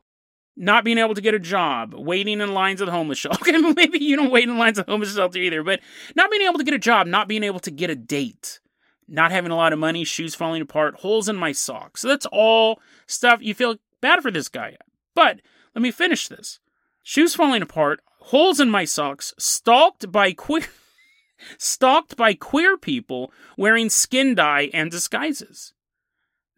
Not 0.57 0.83
being 0.83 0.97
able 0.97 1.15
to 1.15 1.21
get 1.21 1.33
a 1.33 1.39
job, 1.39 1.93
waiting 1.95 2.41
in 2.41 2.53
lines 2.53 2.81
at 2.81 2.85
the 2.85 2.91
homeless 2.91 3.17
shelter. 3.17 3.39
Okay, 3.41 3.73
maybe 3.73 4.03
you 4.03 4.15
don't 4.15 4.31
wait 4.31 4.49
in 4.49 4.57
lines 4.57 4.77
at 4.77 4.85
the 4.85 4.91
homeless 4.91 5.15
shelter 5.15 5.39
either, 5.39 5.63
but 5.63 5.79
not 6.15 6.29
being 6.29 6.47
able 6.47 6.57
to 6.57 6.63
get 6.63 6.73
a 6.73 6.79
job, 6.79 7.07
not 7.07 7.27
being 7.27 7.43
able 7.43 7.61
to 7.61 7.71
get 7.71 7.89
a 7.89 7.95
date, 7.95 8.59
not 9.07 9.31
having 9.31 9.51
a 9.51 9.55
lot 9.55 9.73
of 9.73 9.79
money, 9.79 10.03
shoes 10.03 10.35
falling 10.35 10.61
apart, 10.61 10.95
holes 10.95 11.29
in 11.29 11.35
my 11.37 11.51
socks. 11.53 12.01
So 12.01 12.09
that's 12.09 12.27
all 12.31 12.79
stuff 13.07 13.39
you 13.41 13.53
feel 13.53 13.77
bad 14.01 14.21
for 14.21 14.29
this 14.29 14.49
guy. 14.49 14.75
But 15.15 15.39
let 15.73 15.81
me 15.81 15.91
finish 15.91 16.27
this. 16.27 16.59
Shoes 17.01 17.33
falling 17.33 17.61
apart, 17.61 18.01
holes 18.21 18.59
in 18.59 18.69
my 18.69 18.85
socks, 18.85 19.33
stalked 19.37 20.11
by 20.11 20.31
queer 20.33 20.65
stalked 21.57 22.15
by 22.15 22.33
queer 22.33 22.77
people 22.77 23.31
wearing 23.57 23.89
skin 23.89 24.35
dye 24.35 24.69
and 24.73 24.91
disguises. 24.91 25.73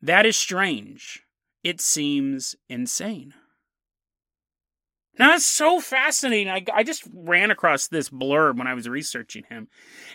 That 0.01 0.25
is 0.25 0.35
strange. 0.35 1.23
It 1.63 1.79
seems 1.79 2.55
insane. 2.67 3.33
Now, 5.17 5.35
it's 5.35 5.45
so 5.45 5.79
fascinating. 5.79 6.49
I, 6.49 6.65
I 6.73 6.83
just 6.83 7.07
ran 7.13 7.51
across 7.51 7.87
this 7.87 8.09
blurb 8.09 8.57
when 8.57 8.65
I 8.65 8.73
was 8.73 8.89
researching 8.89 9.43
him. 9.47 9.67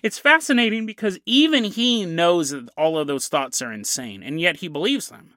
It's 0.02 0.18
fascinating 0.18 0.86
because 0.86 1.20
even 1.24 1.64
he 1.64 2.04
knows 2.04 2.50
that 2.50 2.68
all 2.76 2.98
of 2.98 3.06
those 3.06 3.28
thoughts 3.28 3.62
are 3.62 3.72
insane, 3.72 4.24
and 4.24 4.40
yet 4.40 4.56
he 4.56 4.68
believes 4.68 5.08
them. 5.08 5.34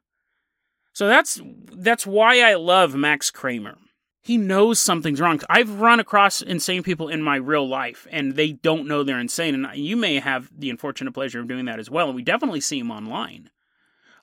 So 0.94 1.08
that's 1.08 1.40
that's 1.72 2.06
why 2.06 2.42
I 2.42 2.56
love 2.56 2.96
Max 2.96 3.32
Kramer 3.32 3.78
he 4.22 4.38
knows 4.38 4.80
something's 4.80 5.20
wrong. 5.20 5.42
I've 5.50 5.82
run 5.82 6.00
across 6.00 6.44
insane 6.44 6.84
people 6.84 7.10
in 7.10 7.24
my 7.24 7.38
real 7.38 7.68
life 7.68 8.08
and 8.12 8.36
they 8.36 8.52
don't 8.52 8.88
know 8.88 9.04
they're 9.04 9.20
insane. 9.20 9.66
And 9.66 9.76
you 9.76 9.98
may 9.98 10.20
have 10.20 10.50
the 10.56 10.70
unfortunate 10.70 11.14
pleasure 11.14 11.40
of 11.40 11.48
doing 11.48 11.66
that 11.66 11.80
as 11.80 11.90
well. 11.90 12.08
And 12.08 12.16
we 12.16 12.22
definitely 12.22 12.62
see 12.62 12.80
them 12.80 12.92
online. 12.92 13.50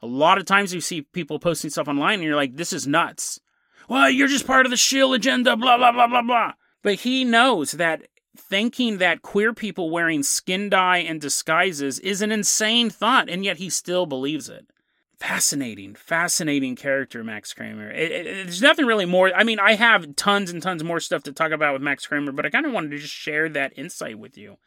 A 0.00 0.06
lot 0.06 0.38
of 0.38 0.44
times 0.44 0.72
you 0.72 0.80
see 0.80 1.02
people 1.02 1.40
posting 1.40 1.70
stuff 1.70 1.88
online 1.88 2.14
and 2.14 2.22
you're 2.22 2.36
like, 2.36 2.56
this 2.56 2.72
is 2.72 2.86
nuts. 2.86 3.40
Well, 3.88 4.08
you're 4.08 4.28
just 4.28 4.46
part 4.46 4.66
of 4.66 4.70
the 4.70 4.76
shill 4.76 5.14
agenda, 5.14 5.56
blah, 5.56 5.76
blah, 5.76 5.90
blah, 5.90 6.06
blah, 6.06 6.22
blah. 6.22 6.52
But 6.82 6.94
he 6.96 7.24
knows 7.24 7.72
that 7.72 8.06
thinking 8.36 8.98
that 8.98 9.22
queer 9.22 9.52
people 9.52 9.90
wearing 9.90 10.22
skin 10.22 10.68
dye 10.68 10.98
and 10.98 11.20
disguises 11.20 11.98
is 11.98 12.22
an 12.22 12.30
insane 12.30 12.88
thought, 12.88 13.28
and 13.28 13.44
yet 13.44 13.56
he 13.56 13.68
still 13.68 14.06
believes 14.06 14.48
it 14.48 14.70
fascinating, 15.18 15.94
fascinating 15.94 16.76
character, 16.76 17.24
Max 17.24 17.52
Kramer. 17.52 17.90
It, 17.90 18.10
it, 18.10 18.24
there's 18.24 18.62
nothing 18.62 18.86
really 18.86 19.04
more. 19.04 19.32
I 19.34 19.44
mean, 19.44 19.58
I 19.58 19.74
have 19.74 20.16
tons 20.16 20.50
and 20.50 20.62
tons 20.62 20.84
more 20.84 21.00
stuff 21.00 21.22
to 21.24 21.32
talk 21.32 21.52
about 21.52 21.72
with 21.72 21.82
Max 21.82 22.06
Kramer, 22.06 22.32
but 22.32 22.46
I 22.46 22.50
kind 22.50 22.66
of 22.66 22.72
wanted 22.72 22.90
to 22.92 22.98
just 22.98 23.14
share 23.14 23.48
that 23.48 23.76
insight 23.76 24.18
with 24.18 24.38
you. 24.38 24.58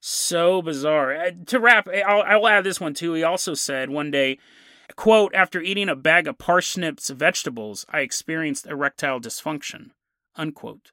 So 0.00 0.60
bizarre. 0.60 1.14
Uh, 1.16 1.30
to 1.46 1.58
wrap, 1.58 1.88
I'll, 2.06 2.22
I'll 2.22 2.48
add 2.48 2.64
this 2.64 2.80
one 2.80 2.94
too. 2.94 3.14
He 3.14 3.22
also 3.22 3.54
said 3.54 3.88
one 3.88 4.10
day, 4.10 4.38
quote, 4.96 5.34
after 5.34 5.62
eating 5.62 5.88
a 5.88 5.96
bag 5.96 6.28
of 6.28 6.36
parsnips 6.36 7.08
vegetables, 7.08 7.86
I 7.88 8.00
experienced 8.00 8.66
erectile 8.66 9.20
dysfunction, 9.20 9.90
unquote. 10.36 10.92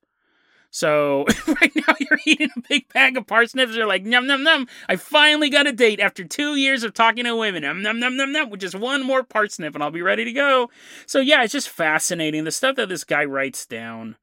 So 0.72 1.26
right 1.48 1.76
now 1.76 1.96
you're 2.00 2.20
eating 2.26 2.50
a 2.56 2.62
big 2.68 2.88
bag 2.94 3.18
of 3.18 3.28
parsnips. 3.28 3.76
You're 3.76 3.86
like, 3.86 4.04
num 4.04 4.26
num 4.26 4.44
num. 4.44 4.68
I 4.90 4.96
finally 4.96 5.50
got 5.50 5.68
a 5.68 5.74
date 5.74 6.00
after 6.00 6.24
two 6.24 6.56
years 6.56 6.84
of 6.84 6.94
talking 6.94 7.26
to 7.26 7.36
women. 7.36 7.64
Num 7.64 7.82
num 7.82 8.00
num 8.00 8.18
num 8.18 8.32
num. 8.32 8.50
With 8.50 8.62
just 8.62 8.76
one 8.76 9.06
more 9.06 9.24
parsnip 9.24 9.76
and 9.76 9.84
I'll 9.84 9.92
be 9.92 10.02
ready 10.02 10.24
to 10.26 10.32
go. 10.32 10.72
So 11.06 11.20
yeah, 11.20 11.44
it's 11.44 11.52
just 11.52 11.70
fascinating. 11.70 12.46
The 12.46 12.52
stuff 12.52 12.78
that 12.78 12.90
this 12.90 13.04
guy 13.04 13.26
writes 13.26 13.66
down 13.66 14.16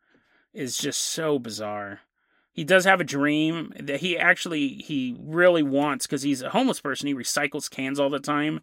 is 0.55 0.79
just 0.79 1.01
so 1.01 1.39
bizarre. 1.39 2.01
He 2.51 2.65
does 2.65 2.87
have 2.87 3.01
a 3.01 3.05
dream 3.05 3.73
that 3.79 4.01
he 4.01 4.19
actually 4.19 4.69
he 4.69 5.17
really 5.21 5.63
wants 5.63 6.07
because 6.07 6.23
he's 6.23 6.43
a 6.43 6.51
homeless 6.51 6.81
person. 6.81 7.07
He 7.07 7.15
recycles 7.15 7.71
cans 7.71 8.01
all 8.01 8.11
the 8.11 8.19
time. 8.19 8.61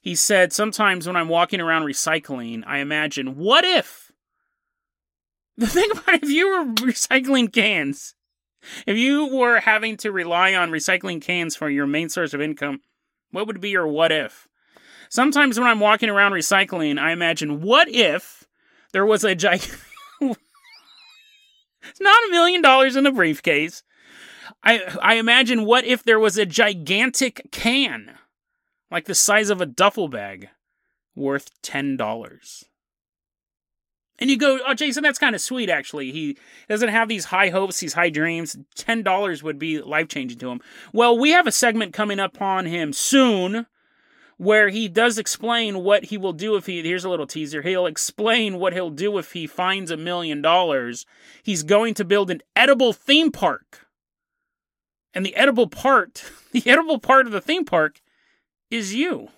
He 0.00 0.14
said 0.14 0.52
sometimes 0.52 1.06
when 1.06 1.16
I'm 1.16 1.28
walking 1.28 1.62
around 1.62 1.82
recycling, 1.84 2.62
I 2.66 2.78
imagine 2.78 3.36
what 3.36 3.64
if 3.64 4.03
the 5.56 5.66
thing 5.66 5.90
about 5.90 6.22
if 6.22 6.30
you 6.30 6.48
were 6.48 6.64
recycling 6.74 7.52
cans, 7.52 8.14
if 8.86 8.96
you 8.96 9.26
were 9.26 9.60
having 9.60 9.96
to 9.98 10.10
rely 10.10 10.54
on 10.54 10.70
recycling 10.70 11.20
cans 11.20 11.54
for 11.56 11.68
your 11.68 11.86
main 11.86 12.08
source 12.08 12.34
of 12.34 12.40
income, 12.40 12.80
what 13.30 13.46
would 13.46 13.60
be 13.60 13.70
your 13.70 13.86
what 13.86 14.12
if? 14.12 14.48
Sometimes 15.08 15.58
when 15.58 15.68
I'm 15.68 15.80
walking 15.80 16.08
around 16.08 16.32
recycling, 16.32 16.98
I 16.98 17.12
imagine 17.12 17.60
what 17.60 17.88
if 17.88 18.44
there 18.92 19.06
was 19.06 19.24
a 19.24 19.34
giant. 19.34 19.68
it's 20.20 20.40
not 22.00 22.28
a 22.28 22.30
million 22.30 22.62
dollars 22.62 22.96
in 22.96 23.06
a 23.06 23.12
briefcase. 23.12 23.82
I 24.62 24.80
I 25.02 25.14
imagine 25.14 25.64
what 25.64 25.84
if 25.84 26.02
there 26.02 26.18
was 26.18 26.38
a 26.38 26.46
gigantic 26.46 27.48
can, 27.52 28.12
like 28.90 29.04
the 29.04 29.14
size 29.14 29.50
of 29.50 29.60
a 29.60 29.66
duffel 29.66 30.08
bag, 30.08 30.48
worth 31.14 31.50
ten 31.62 31.96
dollars. 31.96 32.64
And 34.18 34.30
you 34.30 34.36
go, 34.36 34.60
oh, 34.66 34.74
Jason, 34.74 35.02
that's 35.02 35.18
kind 35.18 35.34
of 35.34 35.40
sweet, 35.40 35.68
actually. 35.68 36.12
He 36.12 36.36
doesn't 36.68 36.90
have 36.90 37.08
these 37.08 37.26
high 37.26 37.48
hopes, 37.48 37.80
these 37.80 37.94
high 37.94 38.10
dreams. 38.10 38.56
$10 38.76 39.42
would 39.42 39.58
be 39.58 39.80
life 39.80 40.08
changing 40.08 40.38
to 40.38 40.50
him. 40.50 40.60
Well, 40.92 41.18
we 41.18 41.30
have 41.30 41.46
a 41.46 41.52
segment 41.52 41.92
coming 41.92 42.20
up 42.20 42.40
on 42.40 42.66
him 42.66 42.92
soon 42.92 43.66
where 44.36 44.68
he 44.68 44.88
does 44.88 45.18
explain 45.18 45.82
what 45.82 46.06
he 46.06 46.16
will 46.16 46.32
do 46.32 46.56
if 46.56 46.66
he. 46.66 46.82
Here's 46.82 47.04
a 47.04 47.08
little 47.08 47.26
teaser. 47.26 47.62
He'll 47.62 47.86
explain 47.86 48.58
what 48.58 48.72
he'll 48.72 48.90
do 48.90 49.18
if 49.18 49.32
he 49.32 49.46
finds 49.46 49.90
a 49.90 49.96
million 49.96 50.42
dollars. 50.42 51.06
He's 51.42 51.62
going 51.62 51.94
to 51.94 52.04
build 52.04 52.30
an 52.30 52.42
edible 52.54 52.92
theme 52.92 53.32
park. 53.32 53.86
And 55.12 55.24
the 55.24 55.36
edible 55.36 55.68
part, 55.68 56.24
the 56.52 56.68
edible 56.68 56.98
part 56.98 57.26
of 57.26 57.32
the 57.32 57.40
theme 57.40 57.64
park 57.64 58.00
is 58.70 58.94
you. 58.94 59.28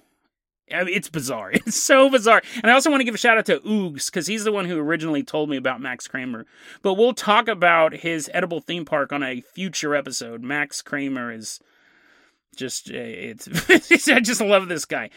I 0.73 0.85
mean, 0.85 0.95
it's 0.95 1.09
bizarre. 1.09 1.53
It's 1.55 1.81
so 1.81 2.11
bizarre. 2.11 2.43
And 2.63 2.71
I 2.71 2.75
also 2.75 2.91
want 2.91 3.01
to 3.01 3.05
give 3.05 3.15
a 3.15 3.19
shout 3.19 3.39
out 3.39 3.47
to 3.47 3.61
Oogs 3.61 4.07
because 4.07 4.27
he's 4.27 4.45
the 4.45 4.53
one 4.53 4.65
who 4.65 4.79
originally 4.79 5.23
told 5.23 5.49
me 5.49 5.57
about 5.57 5.81
Max 5.81 6.09
Kramer. 6.09 6.47
But 6.83 6.95
we'll 6.95 7.15
talk 7.15 7.49
about 7.49 7.93
his 7.95 8.31
edible 8.35 8.61
theme 8.61 8.85
park 8.85 9.13
on 9.13 9.23
a 9.23 9.41
future 9.41 9.95
episode. 9.95 10.43
Max 10.43 10.83
Kramer 10.83 11.33
is 11.33 11.61
just 12.57 12.91
eh, 12.91 13.35
it's. 13.35 14.09
I 14.09 14.21
just 14.21 14.41
love 14.41 14.69
this 14.69 14.85
guy. 14.85 15.11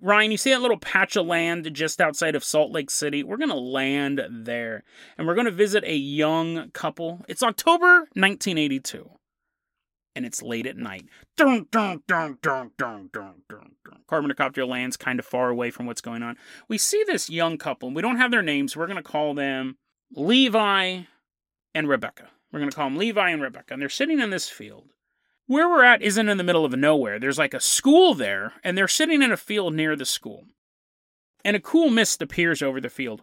Ryan, 0.00 0.32
you 0.32 0.36
see 0.36 0.50
that 0.50 0.60
little 0.60 0.78
patch 0.78 1.16
of 1.16 1.26
land 1.26 1.72
just 1.72 2.00
outside 2.00 2.34
of 2.34 2.44
Salt 2.44 2.72
Lake 2.72 2.90
City? 2.90 3.22
We're 3.22 3.38
going 3.38 3.48
to 3.48 3.56
land 3.56 4.20
there 4.28 4.84
and 5.16 5.26
we're 5.26 5.34
going 5.34 5.46
to 5.46 5.50
visit 5.50 5.82
a 5.84 5.96
young 5.96 6.70
couple. 6.72 7.24
It's 7.26 7.42
October 7.42 8.00
1982 8.14 9.08
and 10.14 10.24
it's 10.24 10.42
late 10.42 10.66
at 10.66 10.76
night. 10.76 11.06
Dun, 11.36 11.66
dun, 11.70 12.02
dun, 12.06 12.38
dun, 12.40 12.70
dun, 12.76 13.10
dun, 13.12 13.42
dun, 13.48 13.72
dun. 13.84 14.00
Carbonacopter 14.08 14.66
lands 14.66 14.96
kind 14.96 15.18
of 15.18 15.26
far 15.26 15.50
away 15.50 15.70
from 15.70 15.86
what's 15.86 16.00
going 16.00 16.22
on. 16.22 16.36
We 16.68 16.78
see 16.78 17.02
this 17.06 17.28
young 17.28 17.58
couple. 17.58 17.90
We 17.90 18.02
don't 18.02 18.18
have 18.18 18.30
their 18.30 18.42
names. 18.42 18.76
We're 18.76 18.86
going 18.86 18.96
to 18.96 19.02
call 19.02 19.34
them 19.34 19.76
Levi 20.12 21.02
and 21.74 21.88
Rebecca. 21.88 22.28
We're 22.52 22.60
going 22.60 22.70
to 22.70 22.76
call 22.76 22.86
them 22.86 22.98
Levi 22.98 23.30
and 23.30 23.42
Rebecca. 23.42 23.74
And 23.74 23.82
they're 23.82 23.88
sitting 23.88 24.20
in 24.20 24.30
this 24.30 24.48
field. 24.48 24.90
Where 25.46 25.68
we're 25.68 25.84
at 25.84 26.00
isn't 26.00 26.28
in 26.28 26.38
the 26.38 26.44
middle 26.44 26.64
of 26.64 26.72
nowhere. 26.72 27.18
There's 27.18 27.38
like 27.38 27.52
a 27.52 27.60
school 27.60 28.14
there, 28.14 28.54
and 28.62 28.78
they're 28.78 28.88
sitting 28.88 29.22
in 29.22 29.30
a 29.30 29.36
field 29.36 29.74
near 29.74 29.94
the 29.94 30.06
school. 30.06 30.46
And 31.44 31.54
a 31.54 31.60
cool 31.60 31.90
mist 31.90 32.22
appears 32.22 32.62
over 32.62 32.80
the 32.80 32.88
field. 32.88 33.20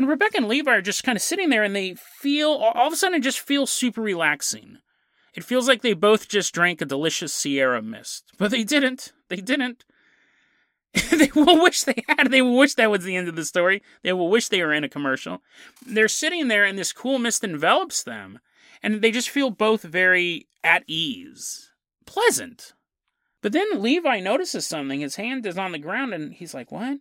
And 0.00 0.08
Rebecca 0.08 0.38
and 0.38 0.48
Levi 0.48 0.70
are 0.70 0.80
just 0.80 1.04
kind 1.04 1.14
of 1.14 1.20
sitting 1.20 1.50
there 1.50 1.62
and 1.62 1.76
they 1.76 1.92
feel, 1.94 2.52
all 2.52 2.86
of 2.86 2.92
a 2.94 2.96
sudden, 2.96 3.18
it 3.18 3.22
just 3.22 3.38
feels 3.38 3.70
super 3.70 4.00
relaxing. 4.00 4.78
It 5.34 5.44
feels 5.44 5.68
like 5.68 5.82
they 5.82 5.92
both 5.92 6.26
just 6.26 6.54
drank 6.54 6.80
a 6.80 6.86
delicious 6.86 7.34
Sierra 7.34 7.82
mist. 7.82 8.32
But 8.38 8.50
they 8.50 8.64
didn't. 8.64 9.12
They 9.28 9.42
didn't. 9.42 9.84
they 11.10 11.30
will 11.34 11.62
wish 11.62 11.82
they 11.82 12.02
had. 12.08 12.30
They 12.30 12.40
will 12.40 12.56
wish 12.56 12.76
that 12.76 12.90
was 12.90 13.04
the 13.04 13.14
end 13.14 13.28
of 13.28 13.36
the 13.36 13.44
story. 13.44 13.82
They 14.02 14.14
will 14.14 14.30
wish 14.30 14.48
they 14.48 14.62
were 14.62 14.72
in 14.72 14.84
a 14.84 14.88
commercial. 14.88 15.42
They're 15.84 16.08
sitting 16.08 16.48
there 16.48 16.64
and 16.64 16.78
this 16.78 16.94
cool 16.94 17.18
mist 17.18 17.44
envelops 17.44 18.02
them. 18.02 18.38
And 18.82 19.02
they 19.02 19.10
just 19.10 19.28
feel 19.28 19.50
both 19.50 19.82
very 19.82 20.48
at 20.64 20.82
ease. 20.86 21.72
Pleasant. 22.06 22.72
But 23.42 23.52
then 23.52 23.82
Levi 23.82 24.20
notices 24.20 24.66
something. 24.66 25.00
His 25.00 25.16
hand 25.16 25.44
is 25.44 25.58
on 25.58 25.72
the 25.72 25.78
ground 25.78 26.14
and 26.14 26.32
he's 26.32 26.54
like, 26.54 26.72
What? 26.72 27.00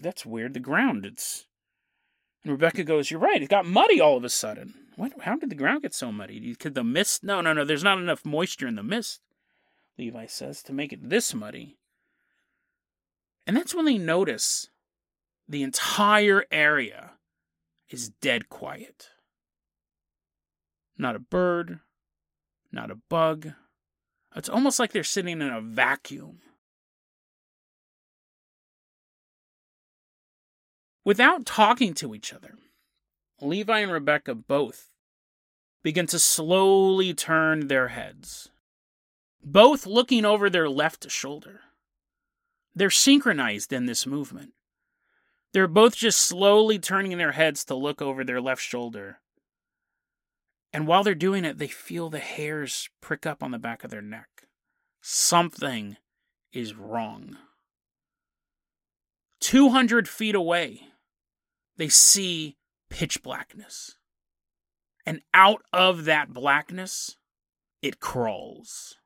That's 0.00 0.26
weird. 0.26 0.54
The 0.54 0.60
ground, 0.60 1.06
it's. 1.06 1.46
And 2.42 2.52
Rebecca 2.52 2.84
goes, 2.84 3.10
You're 3.10 3.20
right. 3.20 3.42
It 3.42 3.48
got 3.48 3.66
muddy 3.66 4.00
all 4.00 4.16
of 4.16 4.24
a 4.24 4.30
sudden. 4.30 4.74
What? 4.96 5.12
How 5.22 5.36
did 5.36 5.50
the 5.50 5.56
ground 5.56 5.82
get 5.82 5.94
so 5.94 6.10
muddy? 6.10 6.54
Could 6.54 6.74
the 6.74 6.84
mist? 6.84 7.22
No, 7.22 7.40
no, 7.40 7.52
no. 7.52 7.64
There's 7.64 7.84
not 7.84 7.98
enough 7.98 8.24
moisture 8.24 8.66
in 8.66 8.76
the 8.76 8.82
mist, 8.82 9.20
Levi 9.98 10.26
says, 10.26 10.62
to 10.64 10.72
make 10.72 10.92
it 10.92 11.08
this 11.08 11.34
muddy. 11.34 11.76
And 13.46 13.56
that's 13.56 13.74
when 13.74 13.84
they 13.84 13.98
notice 13.98 14.70
the 15.48 15.62
entire 15.62 16.44
area 16.50 17.12
is 17.88 18.08
dead 18.08 18.48
quiet. 18.48 19.10
Not 20.98 21.14
a 21.14 21.20
bird, 21.20 21.80
not 22.72 22.90
a 22.90 22.96
bug. 23.08 23.52
It's 24.34 24.48
almost 24.48 24.78
like 24.78 24.92
they're 24.92 25.04
sitting 25.04 25.40
in 25.40 25.50
a 25.50 25.60
vacuum. 25.60 26.40
Without 31.06 31.46
talking 31.46 31.94
to 31.94 32.16
each 32.16 32.32
other, 32.32 32.58
Levi 33.40 33.78
and 33.78 33.92
Rebecca 33.92 34.34
both 34.34 34.90
begin 35.84 36.08
to 36.08 36.18
slowly 36.18 37.14
turn 37.14 37.68
their 37.68 37.88
heads, 37.88 38.50
both 39.40 39.86
looking 39.86 40.24
over 40.24 40.50
their 40.50 40.68
left 40.68 41.08
shoulder. 41.08 41.60
They're 42.74 42.90
synchronized 42.90 43.72
in 43.72 43.86
this 43.86 44.04
movement. 44.04 44.54
They're 45.52 45.68
both 45.68 45.94
just 45.94 46.20
slowly 46.20 46.80
turning 46.80 47.16
their 47.18 47.32
heads 47.32 47.64
to 47.66 47.76
look 47.76 48.02
over 48.02 48.24
their 48.24 48.40
left 48.40 48.62
shoulder. 48.62 49.20
And 50.72 50.88
while 50.88 51.04
they're 51.04 51.14
doing 51.14 51.44
it, 51.44 51.58
they 51.58 51.68
feel 51.68 52.10
the 52.10 52.18
hairs 52.18 52.90
prick 53.00 53.24
up 53.24 53.44
on 53.44 53.52
the 53.52 53.60
back 53.60 53.84
of 53.84 53.92
their 53.92 54.02
neck. 54.02 54.48
Something 55.00 55.98
is 56.52 56.74
wrong. 56.74 57.36
200 59.38 60.08
feet 60.08 60.34
away, 60.34 60.88
they 61.76 61.88
see 61.88 62.56
pitch 62.90 63.22
blackness. 63.22 63.96
And 65.04 65.20
out 65.32 65.62
of 65.72 66.04
that 66.04 66.32
blackness, 66.32 67.16
it 67.82 68.00
crawls. 68.00 68.96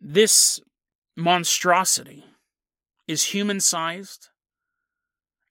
This 0.00 0.60
monstrosity 1.16 2.24
is 3.06 3.24
human 3.24 3.60
sized 3.60 4.28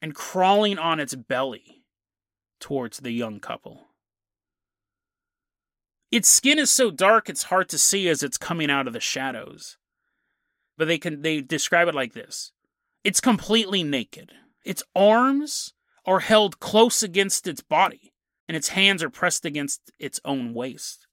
and 0.01 0.15
crawling 0.15 0.77
on 0.77 0.99
its 0.99 1.15
belly 1.15 1.83
towards 2.59 2.99
the 2.99 3.11
young 3.11 3.39
couple. 3.39 3.87
Its 6.11 6.27
skin 6.27 6.57
is 6.57 6.71
so 6.71 6.89
dark 6.89 7.29
it's 7.29 7.43
hard 7.43 7.69
to 7.69 7.77
see 7.77 8.09
as 8.09 8.23
it's 8.23 8.37
coming 8.37 8.71
out 8.71 8.87
of 8.87 8.93
the 8.93 8.99
shadows. 8.99 9.77
But 10.77 10.87
they 10.87 10.97
can 10.97 11.21
they 11.21 11.41
describe 11.41 11.87
it 11.87 11.95
like 11.95 12.13
this. 12.13 12.51
It's 13.03 13.21
completely 13.21 13.83
naked. 13.83 14.31
Its 14.63 14.83
arms 14.95 15.73
are 16.05 16.19
held 16.19 16.59
close 16.59 17.03
against 17.03 17.47
its 17.47 17.61
body, 17.61 18.13
and 18.47 18.57
its 18.57 18.69
hands 18.69 19.03
are 19.03 19.09
pressed 19.09 19.45
against 19.45 19.91
its 19.99 20.19
own 20.25 20.53
waist. 20.53 21.07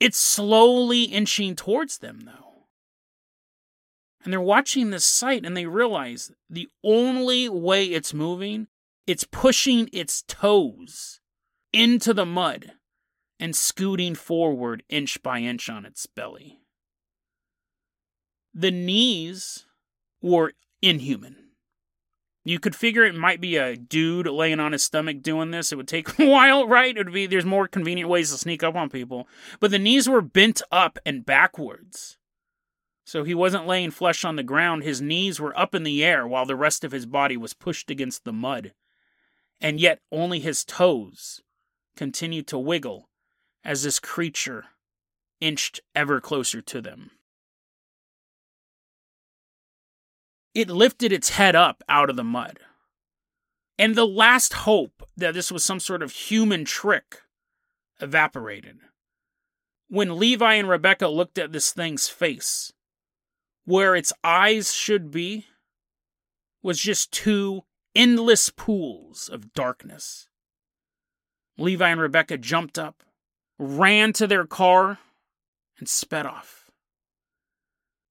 It's 0.00 0.18
slowly 0.18 1.04
inching 1.04 1.56
towards 1.56 1.98
them, 1.98 2.20
though. 2.20 2.66
And 4.24 4.32
they're 4.32 4.40
watching 4.40 4.90
this 4.90 5.04
sight 5.04 5.46
and 5.46 5.56
they 5.56 5.66
realize 5.66 6.32
the 6.50 6.68
only 6.82 7.48
way 7.48 7.86
it's 7.86 8.12
moving, 8.12 8.66
it's 9.06 9.22
pushing 9.22 9.88
its 9.92 10.22
toes 10.26 11.20
into 11.72 12.12
the 12.12 12.26
mud 12.26 12.72
and 13.38 13.54
scooting 13.54 14.16
forward 14.16 14.82
inch 14.88 15.22
by 15.22 15.38
inch 15.38 15.70
on 15.70 15.86
its 15.86 16.06
belly. 16.06 16.58
The 18.52 18.72
knees 18.72 19.66
were 20.20 20.54
inhuman. 20.82 21.45
You 22.46 22.60
could 22.60 22.76
figure 22.76 23.04
it 23.04 23.16
might 23.16 23.40
be 23.40 23.56
a 23.56 23.76
dude 23.76 24.28
laying 24.28 24.60
on 24.60 24.70
his 24.70 24.84
stomach 24.84 25.20
doing 25.20 25.50
this. 25.50 25.72
It 25.72 25.76
would 25.76 25.88
take 25.88 26.16
a 26.20 26.26
while, 26.26 26.68
right? 26.68 26.96
It 26.96 27.06
would 27.06 27.12
be 27.12 27.26
there's 27.26 27.44
more 27.44 27.66
convenient 27.66 28.08
ways 28.08 28.30
to 28.30 28.38
sneak 28.38 28.62
up 28.62 28.76
on 28.76 28.88
people. 28.88 29.26
But 29.58 29.72
the 29.72 29.80
knees 29.80 30.08
were 30.08 30.22
bent 30.22 30.62
up 30.70 30.96
and 31.04 31.26
backwards. 31.26 32.18
So 33.04 33.24
he 33.24 33.34
wasn't 33.34 33.66
laying 33.66 33.90
flesh 33.90 34.24
on 34.24 34.36
the 34.36 34.44
ground. 34.44 34.84
His 34.84 35.02
knees 35.02 35.40
were 35.40 35.58
up 35.58 35.74
in 35.74 35.82
the 35.82 36.04
air 36.04 36.24
while 36.24 36.46
the 36.46 36.54
rest 36.54 36.84
of 36.84 36.92
his 36.92 37.04
body 37.04 37.36
was 37.36 37.52
pushed 37.52 37.90
against 37.90 38.22
the 38.22 38.32
mud. 38.32 38.74
And 39.60 39.80
yet 39.80 39.98
only 40.12 40.38
his 40.38 40.64
toes 40.64 41.40
continued 41.96 42.46
to 42.46 42.58
wiggle 42.58 43.08
as 43.64 43.82
this 43.82 43.98
creature 43.98 44.66
inched 45.40 45.80
ever 45.96 46.20
closer 46.20 46.60
to 46.62 46.80
them. 46.80 47.10
It 50.56 50.70
lifted 50.70 51.12
its 51.12 51.28
head 51.28 51.54
up 51.54 51.84
out 51.86 52.08
of 52.08 52.16
the 52.16 52.24
mud. 52.24 52.58
And 53.78 53.94
the 53.94 54.06
last 54.06 54.54
hope 54.54 55.06
that 55.14 55.34
this 55.34 55.52
was 55.52 55.62
some 55.62 55.80
sort 55.80 56.02
of 56.02 56.12
human 56.12 56.64
trick 56.64 57.20
evaporated. 58.00 58.78
When 59.88 60.18
Levi 60.18 60.54
and 60.54 60.66
Rebecca 60.66 61.08
looked 61.08 61.36
at 61.36 61.52
this 61.52 61.72
thing's 61.72 62.08
face, 62.08 62.72
where 63.66 63.94
its 63.94 64.14
eyes 64.24 64.72
should 64.72 65.10
be, 65.10 65.44
was 66.62 66.80
just 66.80 67.12
two 67.12 67.64
endless 67.94 68.48
pools 68.48 69.28
of 69.28 69.52
darkness. 69.52 70.26
Levi 71.58 71.90
and 71.90 72.00
Rebecca 72.00 72.38
jumped 72.38 72.78
up, 72.78 73.02
ran 73.58 74.14
to 74.14 74.26
their 74.26 74.46
car, 74.46 75.00
and 75.78 75.86
sped 75.86 76.24
off. 76.24 76.65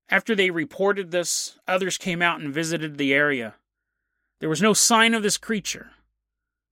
After 0.09 0.35
they 0.35 0.51
reported 0.51 1.11
this, 1.11 1.57
others 1.67 1.97
came 1.97 2.21
out 2.21 2.39
and 2.39 2.53
visited 2.53 2.97
the 2.97 3.13
area. 3.13 3.55
There 4.39 4.49
was 4.49 4.61
no 4.61 4.73
sign 4.73 5.13
of 5.13 5.23
this 5.23 5.37
creature, 5.37 5.91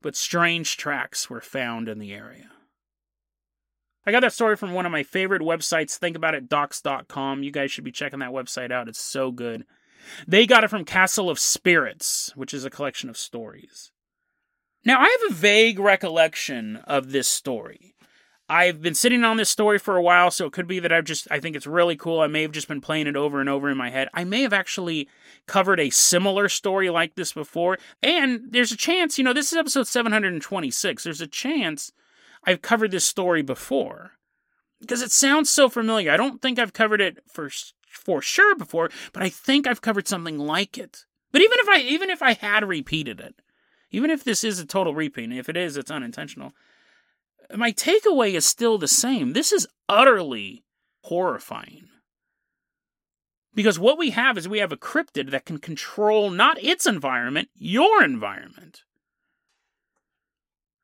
but 0.01 0.15
strange 0.15 0.77
tracks 0.77 1.29
were 1.29 1.41
found 1.41 1.89
in 1.89 1.99
the 1.99 2.13
area. 2.13 2.49
I 4.05 4.11
got 4.11 4.19
that 4.19 4.33
story 4.33 4.57
from 4.57 4.73
one 4.73 4.85
of 4.85 4.91
my 4.91 5.03
favorite 5.03 5.41
websites, 5.41 5.97
thinkaboutit.docs.com. 5.97 7.43
You 7.43 7.51
guys 7.51 7.71
should 7.71 7.85
be 7.85 7.91
checking 7.91 8.19
that 8.19 8.31
website 8.31 8.71
out. 8.71 8.89
It's 8.89 9.01
so 9.01 9.31
good. 9.31 9.65
They 10.27 10.45
got 10.45 10.65
it 10.65 10.69
from 10.69 10.83
Castle 10.83 11.29
of 11.29 11.39
Spirits, 11.39 12.33
which 12.35 12.53
is 12.53 12.65
a 12.65 12.69
collection 12.69 13.09
of 13.09 13.17
stories. 13.17 13.91
Now, 14.85 14.99
I 14.99 15.07
have 15.07 15.31
a 15.31 15.35
vague 15.35 15.79
recollection 15.79 16.77
of 16.85 17.11
this 17.11 17.29
story. 17.29 17.95
I've 18.53 18.83
been 18.83 18.93
sitting 18.93 19.23
on 19.23 19.37
this 19.37 19.49
story 19.49 19.79
for 19.79 19.97
a 19.97 20.01
while, 20.01 20.29
so 20.29 20.45
it 20.45 20.53
could 20.53 20.67
be 20.67 20.77
that 20.79 20.93
I've 20.93 21.05
just, 21.05 21.27
I 21.31 21.39
think 21.39 21.55
it's 21.55 21.65
really 21.65 21.95
cool. 21.95 22.19
I 22.19 22.27
may 22.27 22.43
have 22.43 22.51
just 22.51 22.67
been 22.67 22.81
playing 22.81 23.07
it 23.07 23.15
over 23.15 23.39
and 23.39 23.49
over 23.49 23.67
in 23.67 23.77
my 23.77 23.89
head. 23.89 24.09
I 24.13 24.25
may 24.25 24.43
have 24.43 24.53
actually 24.53 25.09
covered 25.47 25.79
a 25.79 25.89
similar 25.89 26.47
story 26.47 26.91
like 26.91 27.15
this 27.15 27.33
before. 27.33 27.79
And 28.03 28.41
there's 28.51 28.71
a 28.71 28.77
chance, 28.77 29.17
you 29.17 29.23
know, 29.23 29.33
this 29.33 29.51
is 29.51 29.57
episode 29.57 29.87
726. 29.87 31.03
There's 31.03 31.19
a 31.19 31.25
chance 31.25 31.93
I've 32.43 32.61
covered 32.61 32.91
this 32.91 33.05
story 33.05 33.41
before 33.41 34.11
because 34.79 35.01
it 35.01 35.11
sounds 35.11 35.49
so 35.49 35.67
familiar. 35.67 36.11
I 36.11 36.17
don't 36.17 36.39
think 36.39 36.59
I've 36.59 36.73
covered 36.73 37.01
it 37.01 37.23
for 37.27 37.49
for 37.89 38.21
sure 38.21 38.55
before, 38.55 38.91
but 39.13 39.23
I 39.23 39.29
think 39.29 39.65
I've 39.65 39.81
covered 39.81 40.07
something 40.07 40.37
like 40.37 40.77
it. 40.77 41.05
But 41.31 41.41
even 41.41 41.57
if 41.59 41.69
I 41.69 41.79
even 41.79 42.11
if 42.11 42.21
I 42.21 42.33
had 42.33 42.67
repeated 42.67 43.19
it, 43.19 43.33
even 43.89 44.11
if 44.11 44.23
this 44.23 44.43
is 44.43 44.59
a 44.59 44.65
total 44.65 44.93
repeat, 44.93 45.23
and 45.23 45.33
if 45.33 45.49
it 45.49 45.57
is, 45.57 45.75
it's 45.75 45.89
unintentional. 45.89 46.53
My 47.55 47.71
takeaway 47.71 48.33
is 48.33 48.45
still 48.45 48.77
the 48.77 48.87
same. 48.87 49.33
This 49.33 49.51
is 49.51 49.67
utterly 49.89 50.63
horrifying. 51.01 51.89
Because 53.55 53.77
what 53.77 53.97
we 53.97 54.11
have 54.11 54.37
is 54.37 54.47
we 54.47 54.59
have 54.59 54.71
a 54.71 54.77
cryptid 54.77 55.29
that 55.29 55.45
can 55.45 55.59
control 55.59 56.31
not 56.31 56.61
its 56.63 56.85
environment, 56.85 57.49
your 57.55 58.03
environment 58.03 58.83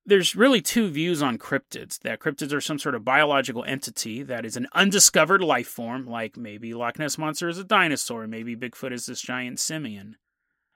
there's 0.10 0.36
really 0.36 0.62
two 0.62 0.90
views 0.90 1.22
on 1.22 1.38
cryptids 1.38 2.00
that 2.00 2.20
cryptids 2.20 2.52
are 2.52 2.62
some 2.62 2.80
sort 2.80 2.96
of 2.96 3.06
biological 3.06 3.64
entity 3.66 4.24
that 4.24 4.44
is 4.44 4.58
an 4.58 4.68
undiscovered 4.74 5.42
life 5.42 5.68
form, 5.68 6.06
like 6.06 6.36
maybe 6.36 6.74
Loch 6.74 6.98
Ness 6.98 7.18
Monster 7.18 7.48
is 7.48 7.60
a 7.60 7.64
dinosaur, 7.64 8.28
maybe 8.28 8.56
Bigfoot 8.56 8.92
is 8.92 9.06
this 9.06 9.22
giant 9.22 9.60
simian. 9.60 10.18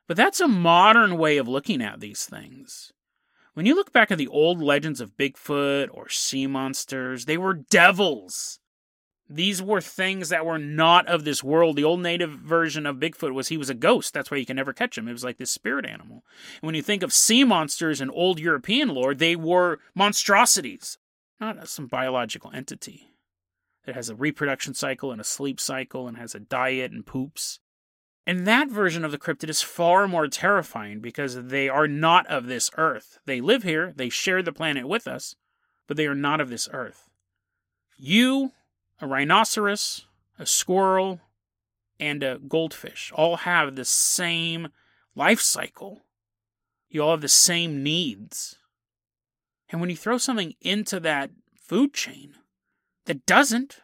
But 0.08 0.17
that's 0.17 0.39
a 0.39 0.48
modern 0.48 1.17
way 1.17 1.38
of 1.38 1.48
looking 1.48 1.82
at 1.82 2.00
these 2.00 2.26
things. 2.26 2.91
When 3.53 3.65
you 3.67 3.75
look 3.75 3.93
back 3.93 4.11
at 4.11 4.17
the 4.17 4.27
old 4.27 4.61
legends 4.61 4.99
of 4.99 5.15
Bigfoot 5.15 5.89
or 5.91 6.09
sea 6.09 6.47
monsters, 6.47 7.25
they 7.25 7.37
were 7.37 7.53
devils. 7.53 8.59
These 9.29 9.61
were 9.61 9.79
things 9.79 10.29
that 10.29 10.45
were 10.45 10.57
not 10.57 11.07
of 11.07 11.23
this 11.23 11.43
world. 11.43 11.75
The 11.75 11.83
old 11.83 12.01
native 12.01 12.31
version 12.31 12.85
of 12.85 12.97
Bigfoot 12.97 13.33
was 13.33 13.47
he 13.47 13.57
was 13.57 13.69
a 13.69 13.75
ghost. 13.75 14.13
That's 14.13 14.31
why 14.31 14.37
you 14.37 14.45
can 14.45 14.55
never 14.55 14.73
catch 14.73 14.97
him. 14.97 15.07
It 15.07 15.13
was 15.13 15.23
like 15.23 15.37
this 15.37 15.51
spirit 15.51 15.85
animal. 15.85 16.23
And 16.61 16.67
when 16.67 16.75
you 16.75 16.81
think 16.81 17.03
of 17.03 17.13
sea 17.13 17.43
monsters 17.43 18.01
in 18.01 18.09
old 18.09 18.39
European 18.39 18.89
lore, 18.89 19.13
they 19.13 19.35
were 19.35 19.79
monstrosities, 19.95 20.97
not 21.39 21.67
some 21.69 21.87
biological 21.87 22.51
entity 22.53 23.13
that 23.85 23.95
has 23.95 24.09
a 24.09 24.15
reproduction 24.15 24.73
cycle 24.73 25.11
and 25.11 25.21
a 25.21 25.25
sleep 25.25 25.59
cycle 25.59 26.07
and 26.07 26.17
has 26.17 26.33
a 26.33 26.39
diet 26.39 26.91
and 26.91 27.05
poops. 27.05 27.59
And 28.25 28.47
that 28.47 28.69
version 28.69 29.03
of 29.03 29.12
the 29.12 29.17
cryptid 29.17 29.49
is 29.49 29.62
far 29.62 30.07
more 30.07 30.27
terrifying 30.27 31.01
because 31.01 31.47
they 31.47 31.67
are 31.67 31.88
not 31.88 32.25
of 32.27 32.47
this 32.47 32.71
earth. 32.77 33.19
They 33.25 33.41
live 33.41 33.63
here, 33.63 33.93
they 33.95 34.09
share 34.09 34.41
the 34.41 34.53
planet 34.53 34.88
with 34.88 35.07
us, 35.07 35.36
but 35.88 35.97
they 35.97 36.07
are 36.07 36.15
not 36.15 36.39
of 36.39 36.49
this 36.49 36.69
earth. 36.71 37.09
You 37.97 38.51
a 39.01 39.07
rhinoceros, 39.07 40.05
a 40.39 40.45
squirrel, 40.45 41.19
and 41.99 42.23
a 42.23 42.39
goldfish 42.39 43.12
all 43.13 43.38
have 43.38 43.75
the 43.75 43.86
same 43.86 44.69
life 45.15 45.41
cycle. 45.41 46.01
You 46.89 47.03
all 47.03 47.12
have 47.12 47.21
the 47.21 47.27
same 47.27 47.83
needs. 47.83 48.57
And 49.69 49.81
when 49.81 49.89
you 49.89 49.97
throw 49.97 50.17
something 50.17 50.53
into 50.62 50.99
that 51.01 51.31
food 51.55 51.93
chain 51.93 52.36
that 53.05 53.25
doesn't, 53.25 53.81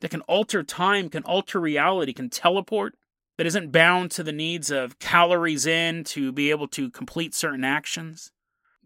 that 0.00 0.10
can 0.10 0.20
alter 0.22 0.62
time, 0.62 1.08
can 1.08 1.22
alter 1.22 1.60
reality, 1.60 2.12
can 2.12 2.28
teleport, 2.28 2.96
that 3.36 3.46
isn't 3.46 3.72
bound 3.72 4.10
to 4.12 4.22
the 4.22 4.32
needs 4.32 4.70
of 4.70 4.98
calories 4.98 5.66
in 5.66 6.04
to 6.04 6.32
be 6.32 6.50
able 6.50 6.68
to 6.68 6.90
complete 6.90 7.34
certain 7.34 7.64
actions, 7.64 8.32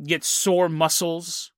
get 0.02 0.24
sore 0.24 0.68
muscles, 0.68 1.52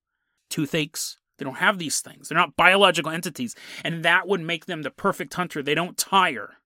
toothaches, 0.49 1.17
they 1.41 1.45
don't 1.45 1.55
have 1.55 1.79
these 1.79 2.01
things. 2.01 2.29
They're 2.29 2.37
not 2.37 2.55
biological 2.55 3.11
entities. 3.11 3.55
And 3.83 4.03
that 4.03 4.27
would 4.27 4.41
make 4.41 4.67
them 4.67 4.83
the 4.83 4.91
perfect 4.91 5.33
hunter. 5.33 5.63
They 5.63 5.73
don't 5.73 5.97
tire, 5.97 6.57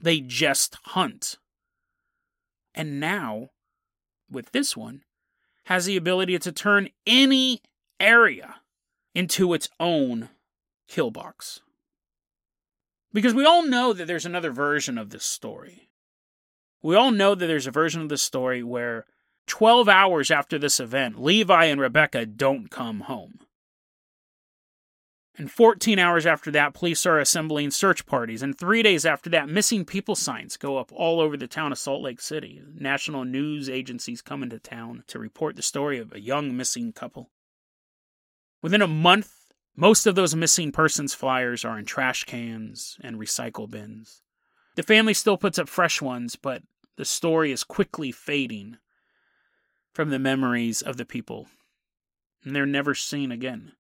they 0.00 0.20
just 0.20 0.76
hunt. 0.82 1.36
And 2.74 2.98
now, 2.98 3.50
with 4.28 4.50
this 4.50 4.76
one, 4.76 5.02
has 5.66 5.86
the 5.86 5.96
ability 5.96 6.36
to 6.40 6.50
turn 6.50 6.88
any 7.06 7.62
area 8.00 8.56
into 9.14 9.54
its 9.54 9.68
own 9.78 10.30
kill 10.88 11.12
box. 11.12 11.60
Because 13.12 13.34
we 13.34 13.44
all 13.44 13.64
know 13.64 13.92
that 13.92 14.06
there's 14.06 14.26
another 14.26 14.50
version 14.50 14.96
of 14.96 15.10
this 15.10 15.24
story. 15.24 15.90
We 16.82 16.94
all 16.94 17.10
know 17.10 17.34
that 17.34 17.46
there's 17.46 17.66
a 17.66 17.72
version 17.72 18.00
of 18.02 18.08
this 18.08 18.22
story 18.22 18.62
where 18.62 19.06
12 19.46 19.88
hours 19.88 20.30
after 20.30 20.58
this 20.58 20.78
event, 20.78 21.20
Levi 21.20 21.64
and 21.64 21.80
Rebecca 21.80 22.24
don't 22.24 22.70
come 22.70 23.00
home. 23.00 23.40
And 25.36 25.50
14 25.50 25.98
hours 25.98 26.26
after 26.26 26.50
that, 26.50 26.74
police 26.74 27.06
are 27.06 27.18
assembling 27.18 27.70
search 27.70 28.04
parties. 28.04 28.42
And 28.42 28.56
three 28.56 28.82
days 28.82 29.06
after 29.06 29.30
that, 29.30 29.48
missing 29.48 29.84
people 29.84 30.14
signs 30.14 30.56
go 30.56 30.76
up 30.76 30.92
all 30.92 31.20
over 31.20 31.36
the 31.36 31.46
town 31.46 31.72
of 31.72 31.78
Salt 31.78 32.02
Lake 32.02 32.20
City. 32.20 32.62
National 32.74 33.24
news 33.24 33.68
agencies 33.68 34.22
come 34.22 34.42
into 34.42 34.58
town 34.58 35.02
to 35.06 35.18
report 35.18 35.56
the 35.56 35.62
story 35.62 35.98
of 35.98 36.12
a 36.12 36.20
young 36.20 36.56
missing 36.56 36.92
couple. 36.92 37.30
Within 38.62 38.82
a 38.82 38.86
month, 38.86 39.39
most 39.76 40.06
of 40.06 40.14
those 40.14 40.34
missing 40.34 40.72
persons 40.72 41.14
flyers 41.14 41.64
are 41.64 41.78
in 41.78 41.84
trash 41.84 42.24
cans 42.24 42.98
and 43.02 43.16
recycle 43.16 43.70
bins. 43.70 44.22
The 44.76 44.82
family 44.82 45.14
still 45.14 45.36
puts 45.36 45.58
up 45.58 45.68
fresh 45.68 46.02
ones, 46.02 46.36
but 46.36 46.62
the 46.96 47.04
story 47.04 47.52
is 47.52 47.64
quickly 47.64 48.12
fading 48.12 48.78
from 49.92 50.10
the 50.10 50.18
memories 50.18 50.82
of 50.82 50.96
the 50.96 51.04
people. 51.04 51.48
And 52.44 52.54
they're 52.54 52.66
never 52.66 52.94
seen 52.94 53.32
again. 53.32 53.72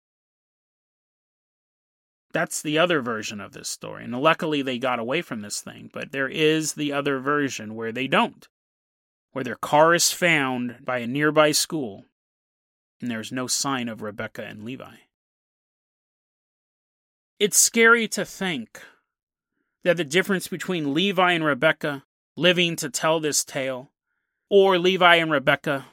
That's 2.32 2.62
the 2.62 2.78
other 2.78 3.02
version 3.02 3.42
of 3.42 3.54
this 3.54 3.70
story. 3.70 4.04
And 4.04 4.14
luckily 4.20 4.62
they 4.62 4.78
got 4.78 5.00
away 5.00 5.22
from 5.22 5.42
this 5.42 5.62
thing, 5.62 5.90
but 5.92 6.12
there 6.12 6.30
is 6.30 6.74
the 6.74 6.94
other 6.94 7.20
version 7.20 7.76
where 7.76 7.92
they 7.92 8.08
don't, 8.08 8.48
where 9.32 9.44
their 9.44 9.56
car 9.56 9.94
is 9.96 10.12
found 10.12 10.78
by 10.84 11.00
a 11.00 11.08
nearby 11.08 11.52
school 11.52 12.06
and 13.02 13.10
there's 13.10 13.32
no 13.32 13.48
sign 13.48 13.88
of 13.88 14.02
Rebecca 14.02 14.44
and 14.44 14.64
Levi. 14.64 14.96
It's 17.40 17.58
scary 17.58 18.10
to 18.10 18.26
think 18.26 18.82
that 19.86 19.96
the 19.96 20.04
difference 20.04 20.50
between 20.50 20.94
Levi 20.94 21.32
and 21.32 21.46
Rebecca 21.46 22.04
living 22.36 22.76
to 22.76 22.90
tell 22.90 23.22
this 23.22 23.46
tale, 23.46 23.92
or 24.50 24.78
Levi 24.78 25.16
and 25.16 25.32
Rebecca 25.32 25.86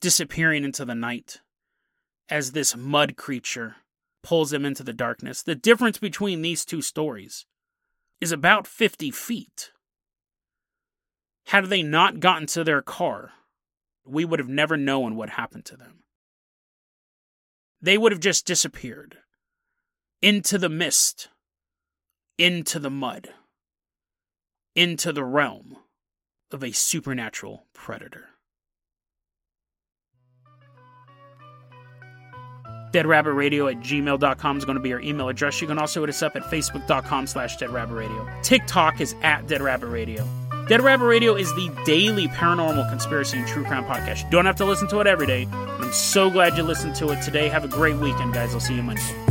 disappearing 0.00 0.64
into 0.64 0.86
the 0.86 0.94
night 0.94 1.42
as 2.30 2.52
this 2.52 2.74
mud 2.74 3.14
creature 3.16 3.76
pulls 4.22 4.54
him 4.54 4.64
into 4.64 4.82
the 4.82 4.94
darkness. 4.94 5.42
The 5.42 5.54
difference 5.54 5.98
between 5.98 6.40
these 6.40 6.64
two 6.64 6.80
stories 6.80 7.44
is 8.18 8.32
about 8.32 8.66
50 8.66 9.10
feet. 9.10 9.72
Had 11.48 11.66
they 11.66 11.82
not 11.82 12.20
gotten 12.20 12.46
to 12.48 12.64
their 12.64 12.80
car, 12.80 13.32
we 14.06 14.24
would 14.24 14.38
have 14.38 14.48
never 14.48 14.78
known 14.78 15.14
what 15.14 15.28
happened 15.28 15.66
to 15.66 15.76
them. 15.76 16.04
They 17.82 17.98
would 17.98 18.12
have 18.12 18.20
just 18.20 18.46
disappeared 18.46 19.18
into 20.22 20.58
the 20.58 20.68
mist, 20.68 21.28
into 22.38 22.78
the 22.78 22.90
mud, 22.90 23.30
into 24.74 25.12
the 25.12 25.24
realm 25.24 25.76
of 26.50 26.62
a 26.62 26.72
supernatural 26.72 27.66
predator. 27.72 28.30
deadrabbitradio 32.92 33.70
at 33.70 33.80
gmail.com 33.80 34.56
is 34.56 34.64
going 34.64 34.76
to 34.76 34.82
be 34.82 34.92
our 34.92 35.00
email 35.00 35.28
address. 35.28 35.60
You 35.60 35.66
can 35.66 35.78
also 35.78 36.00
hit 36.00 36.08
us 36.08 36.22
up 36.22 36.34
at 36.34 36.42
facebook.com 36.44 37.26
slash 37.26 37.58
deadrabbitradio. 37.58 38.42
TikTok 38.42 39.00
is 39.00 39.14
at 39.22 39.46
deadrabbitradio. 39.46 40.26
Dead 40.68 40.82
Rabbit 40.82 41.04
Radio 41.04 41.36
is 41.36 41.54
the 41.54 41.70
daily 41.84 42.26
paranormal 42.26 42.88
conspiracy 42.90 43.38
and 43.38 43.46
true 43.46 43.64
crime 43.64 43.84
podcast. 43.84 44.24
You 44.24 44.30
don't 44.30 44.46
have 44.46 44.56
to 44.56 44.64
listen 44.64 44.88
to 44.88 44.98
it 44.98 45.06
every 45.06 45.26
day. 45.26 45.46
I'm 45.52 45.92
so 45.92 46.28
glad 46.28 46.56
you 46.56 46.64
listened 46.64 46.96
to 46.96 47.10
it 47.10 47.22
today. 47.22 47.48
Have 47.48 47.64
a 47.64 47.68
great 47.68 47.96
weekend, 47.96 48.34
guys. 48.34 48.52
I'll 48.52 48.58
see 48.58 48.74
you 48.74 48.82
Monday. 48.82 49.25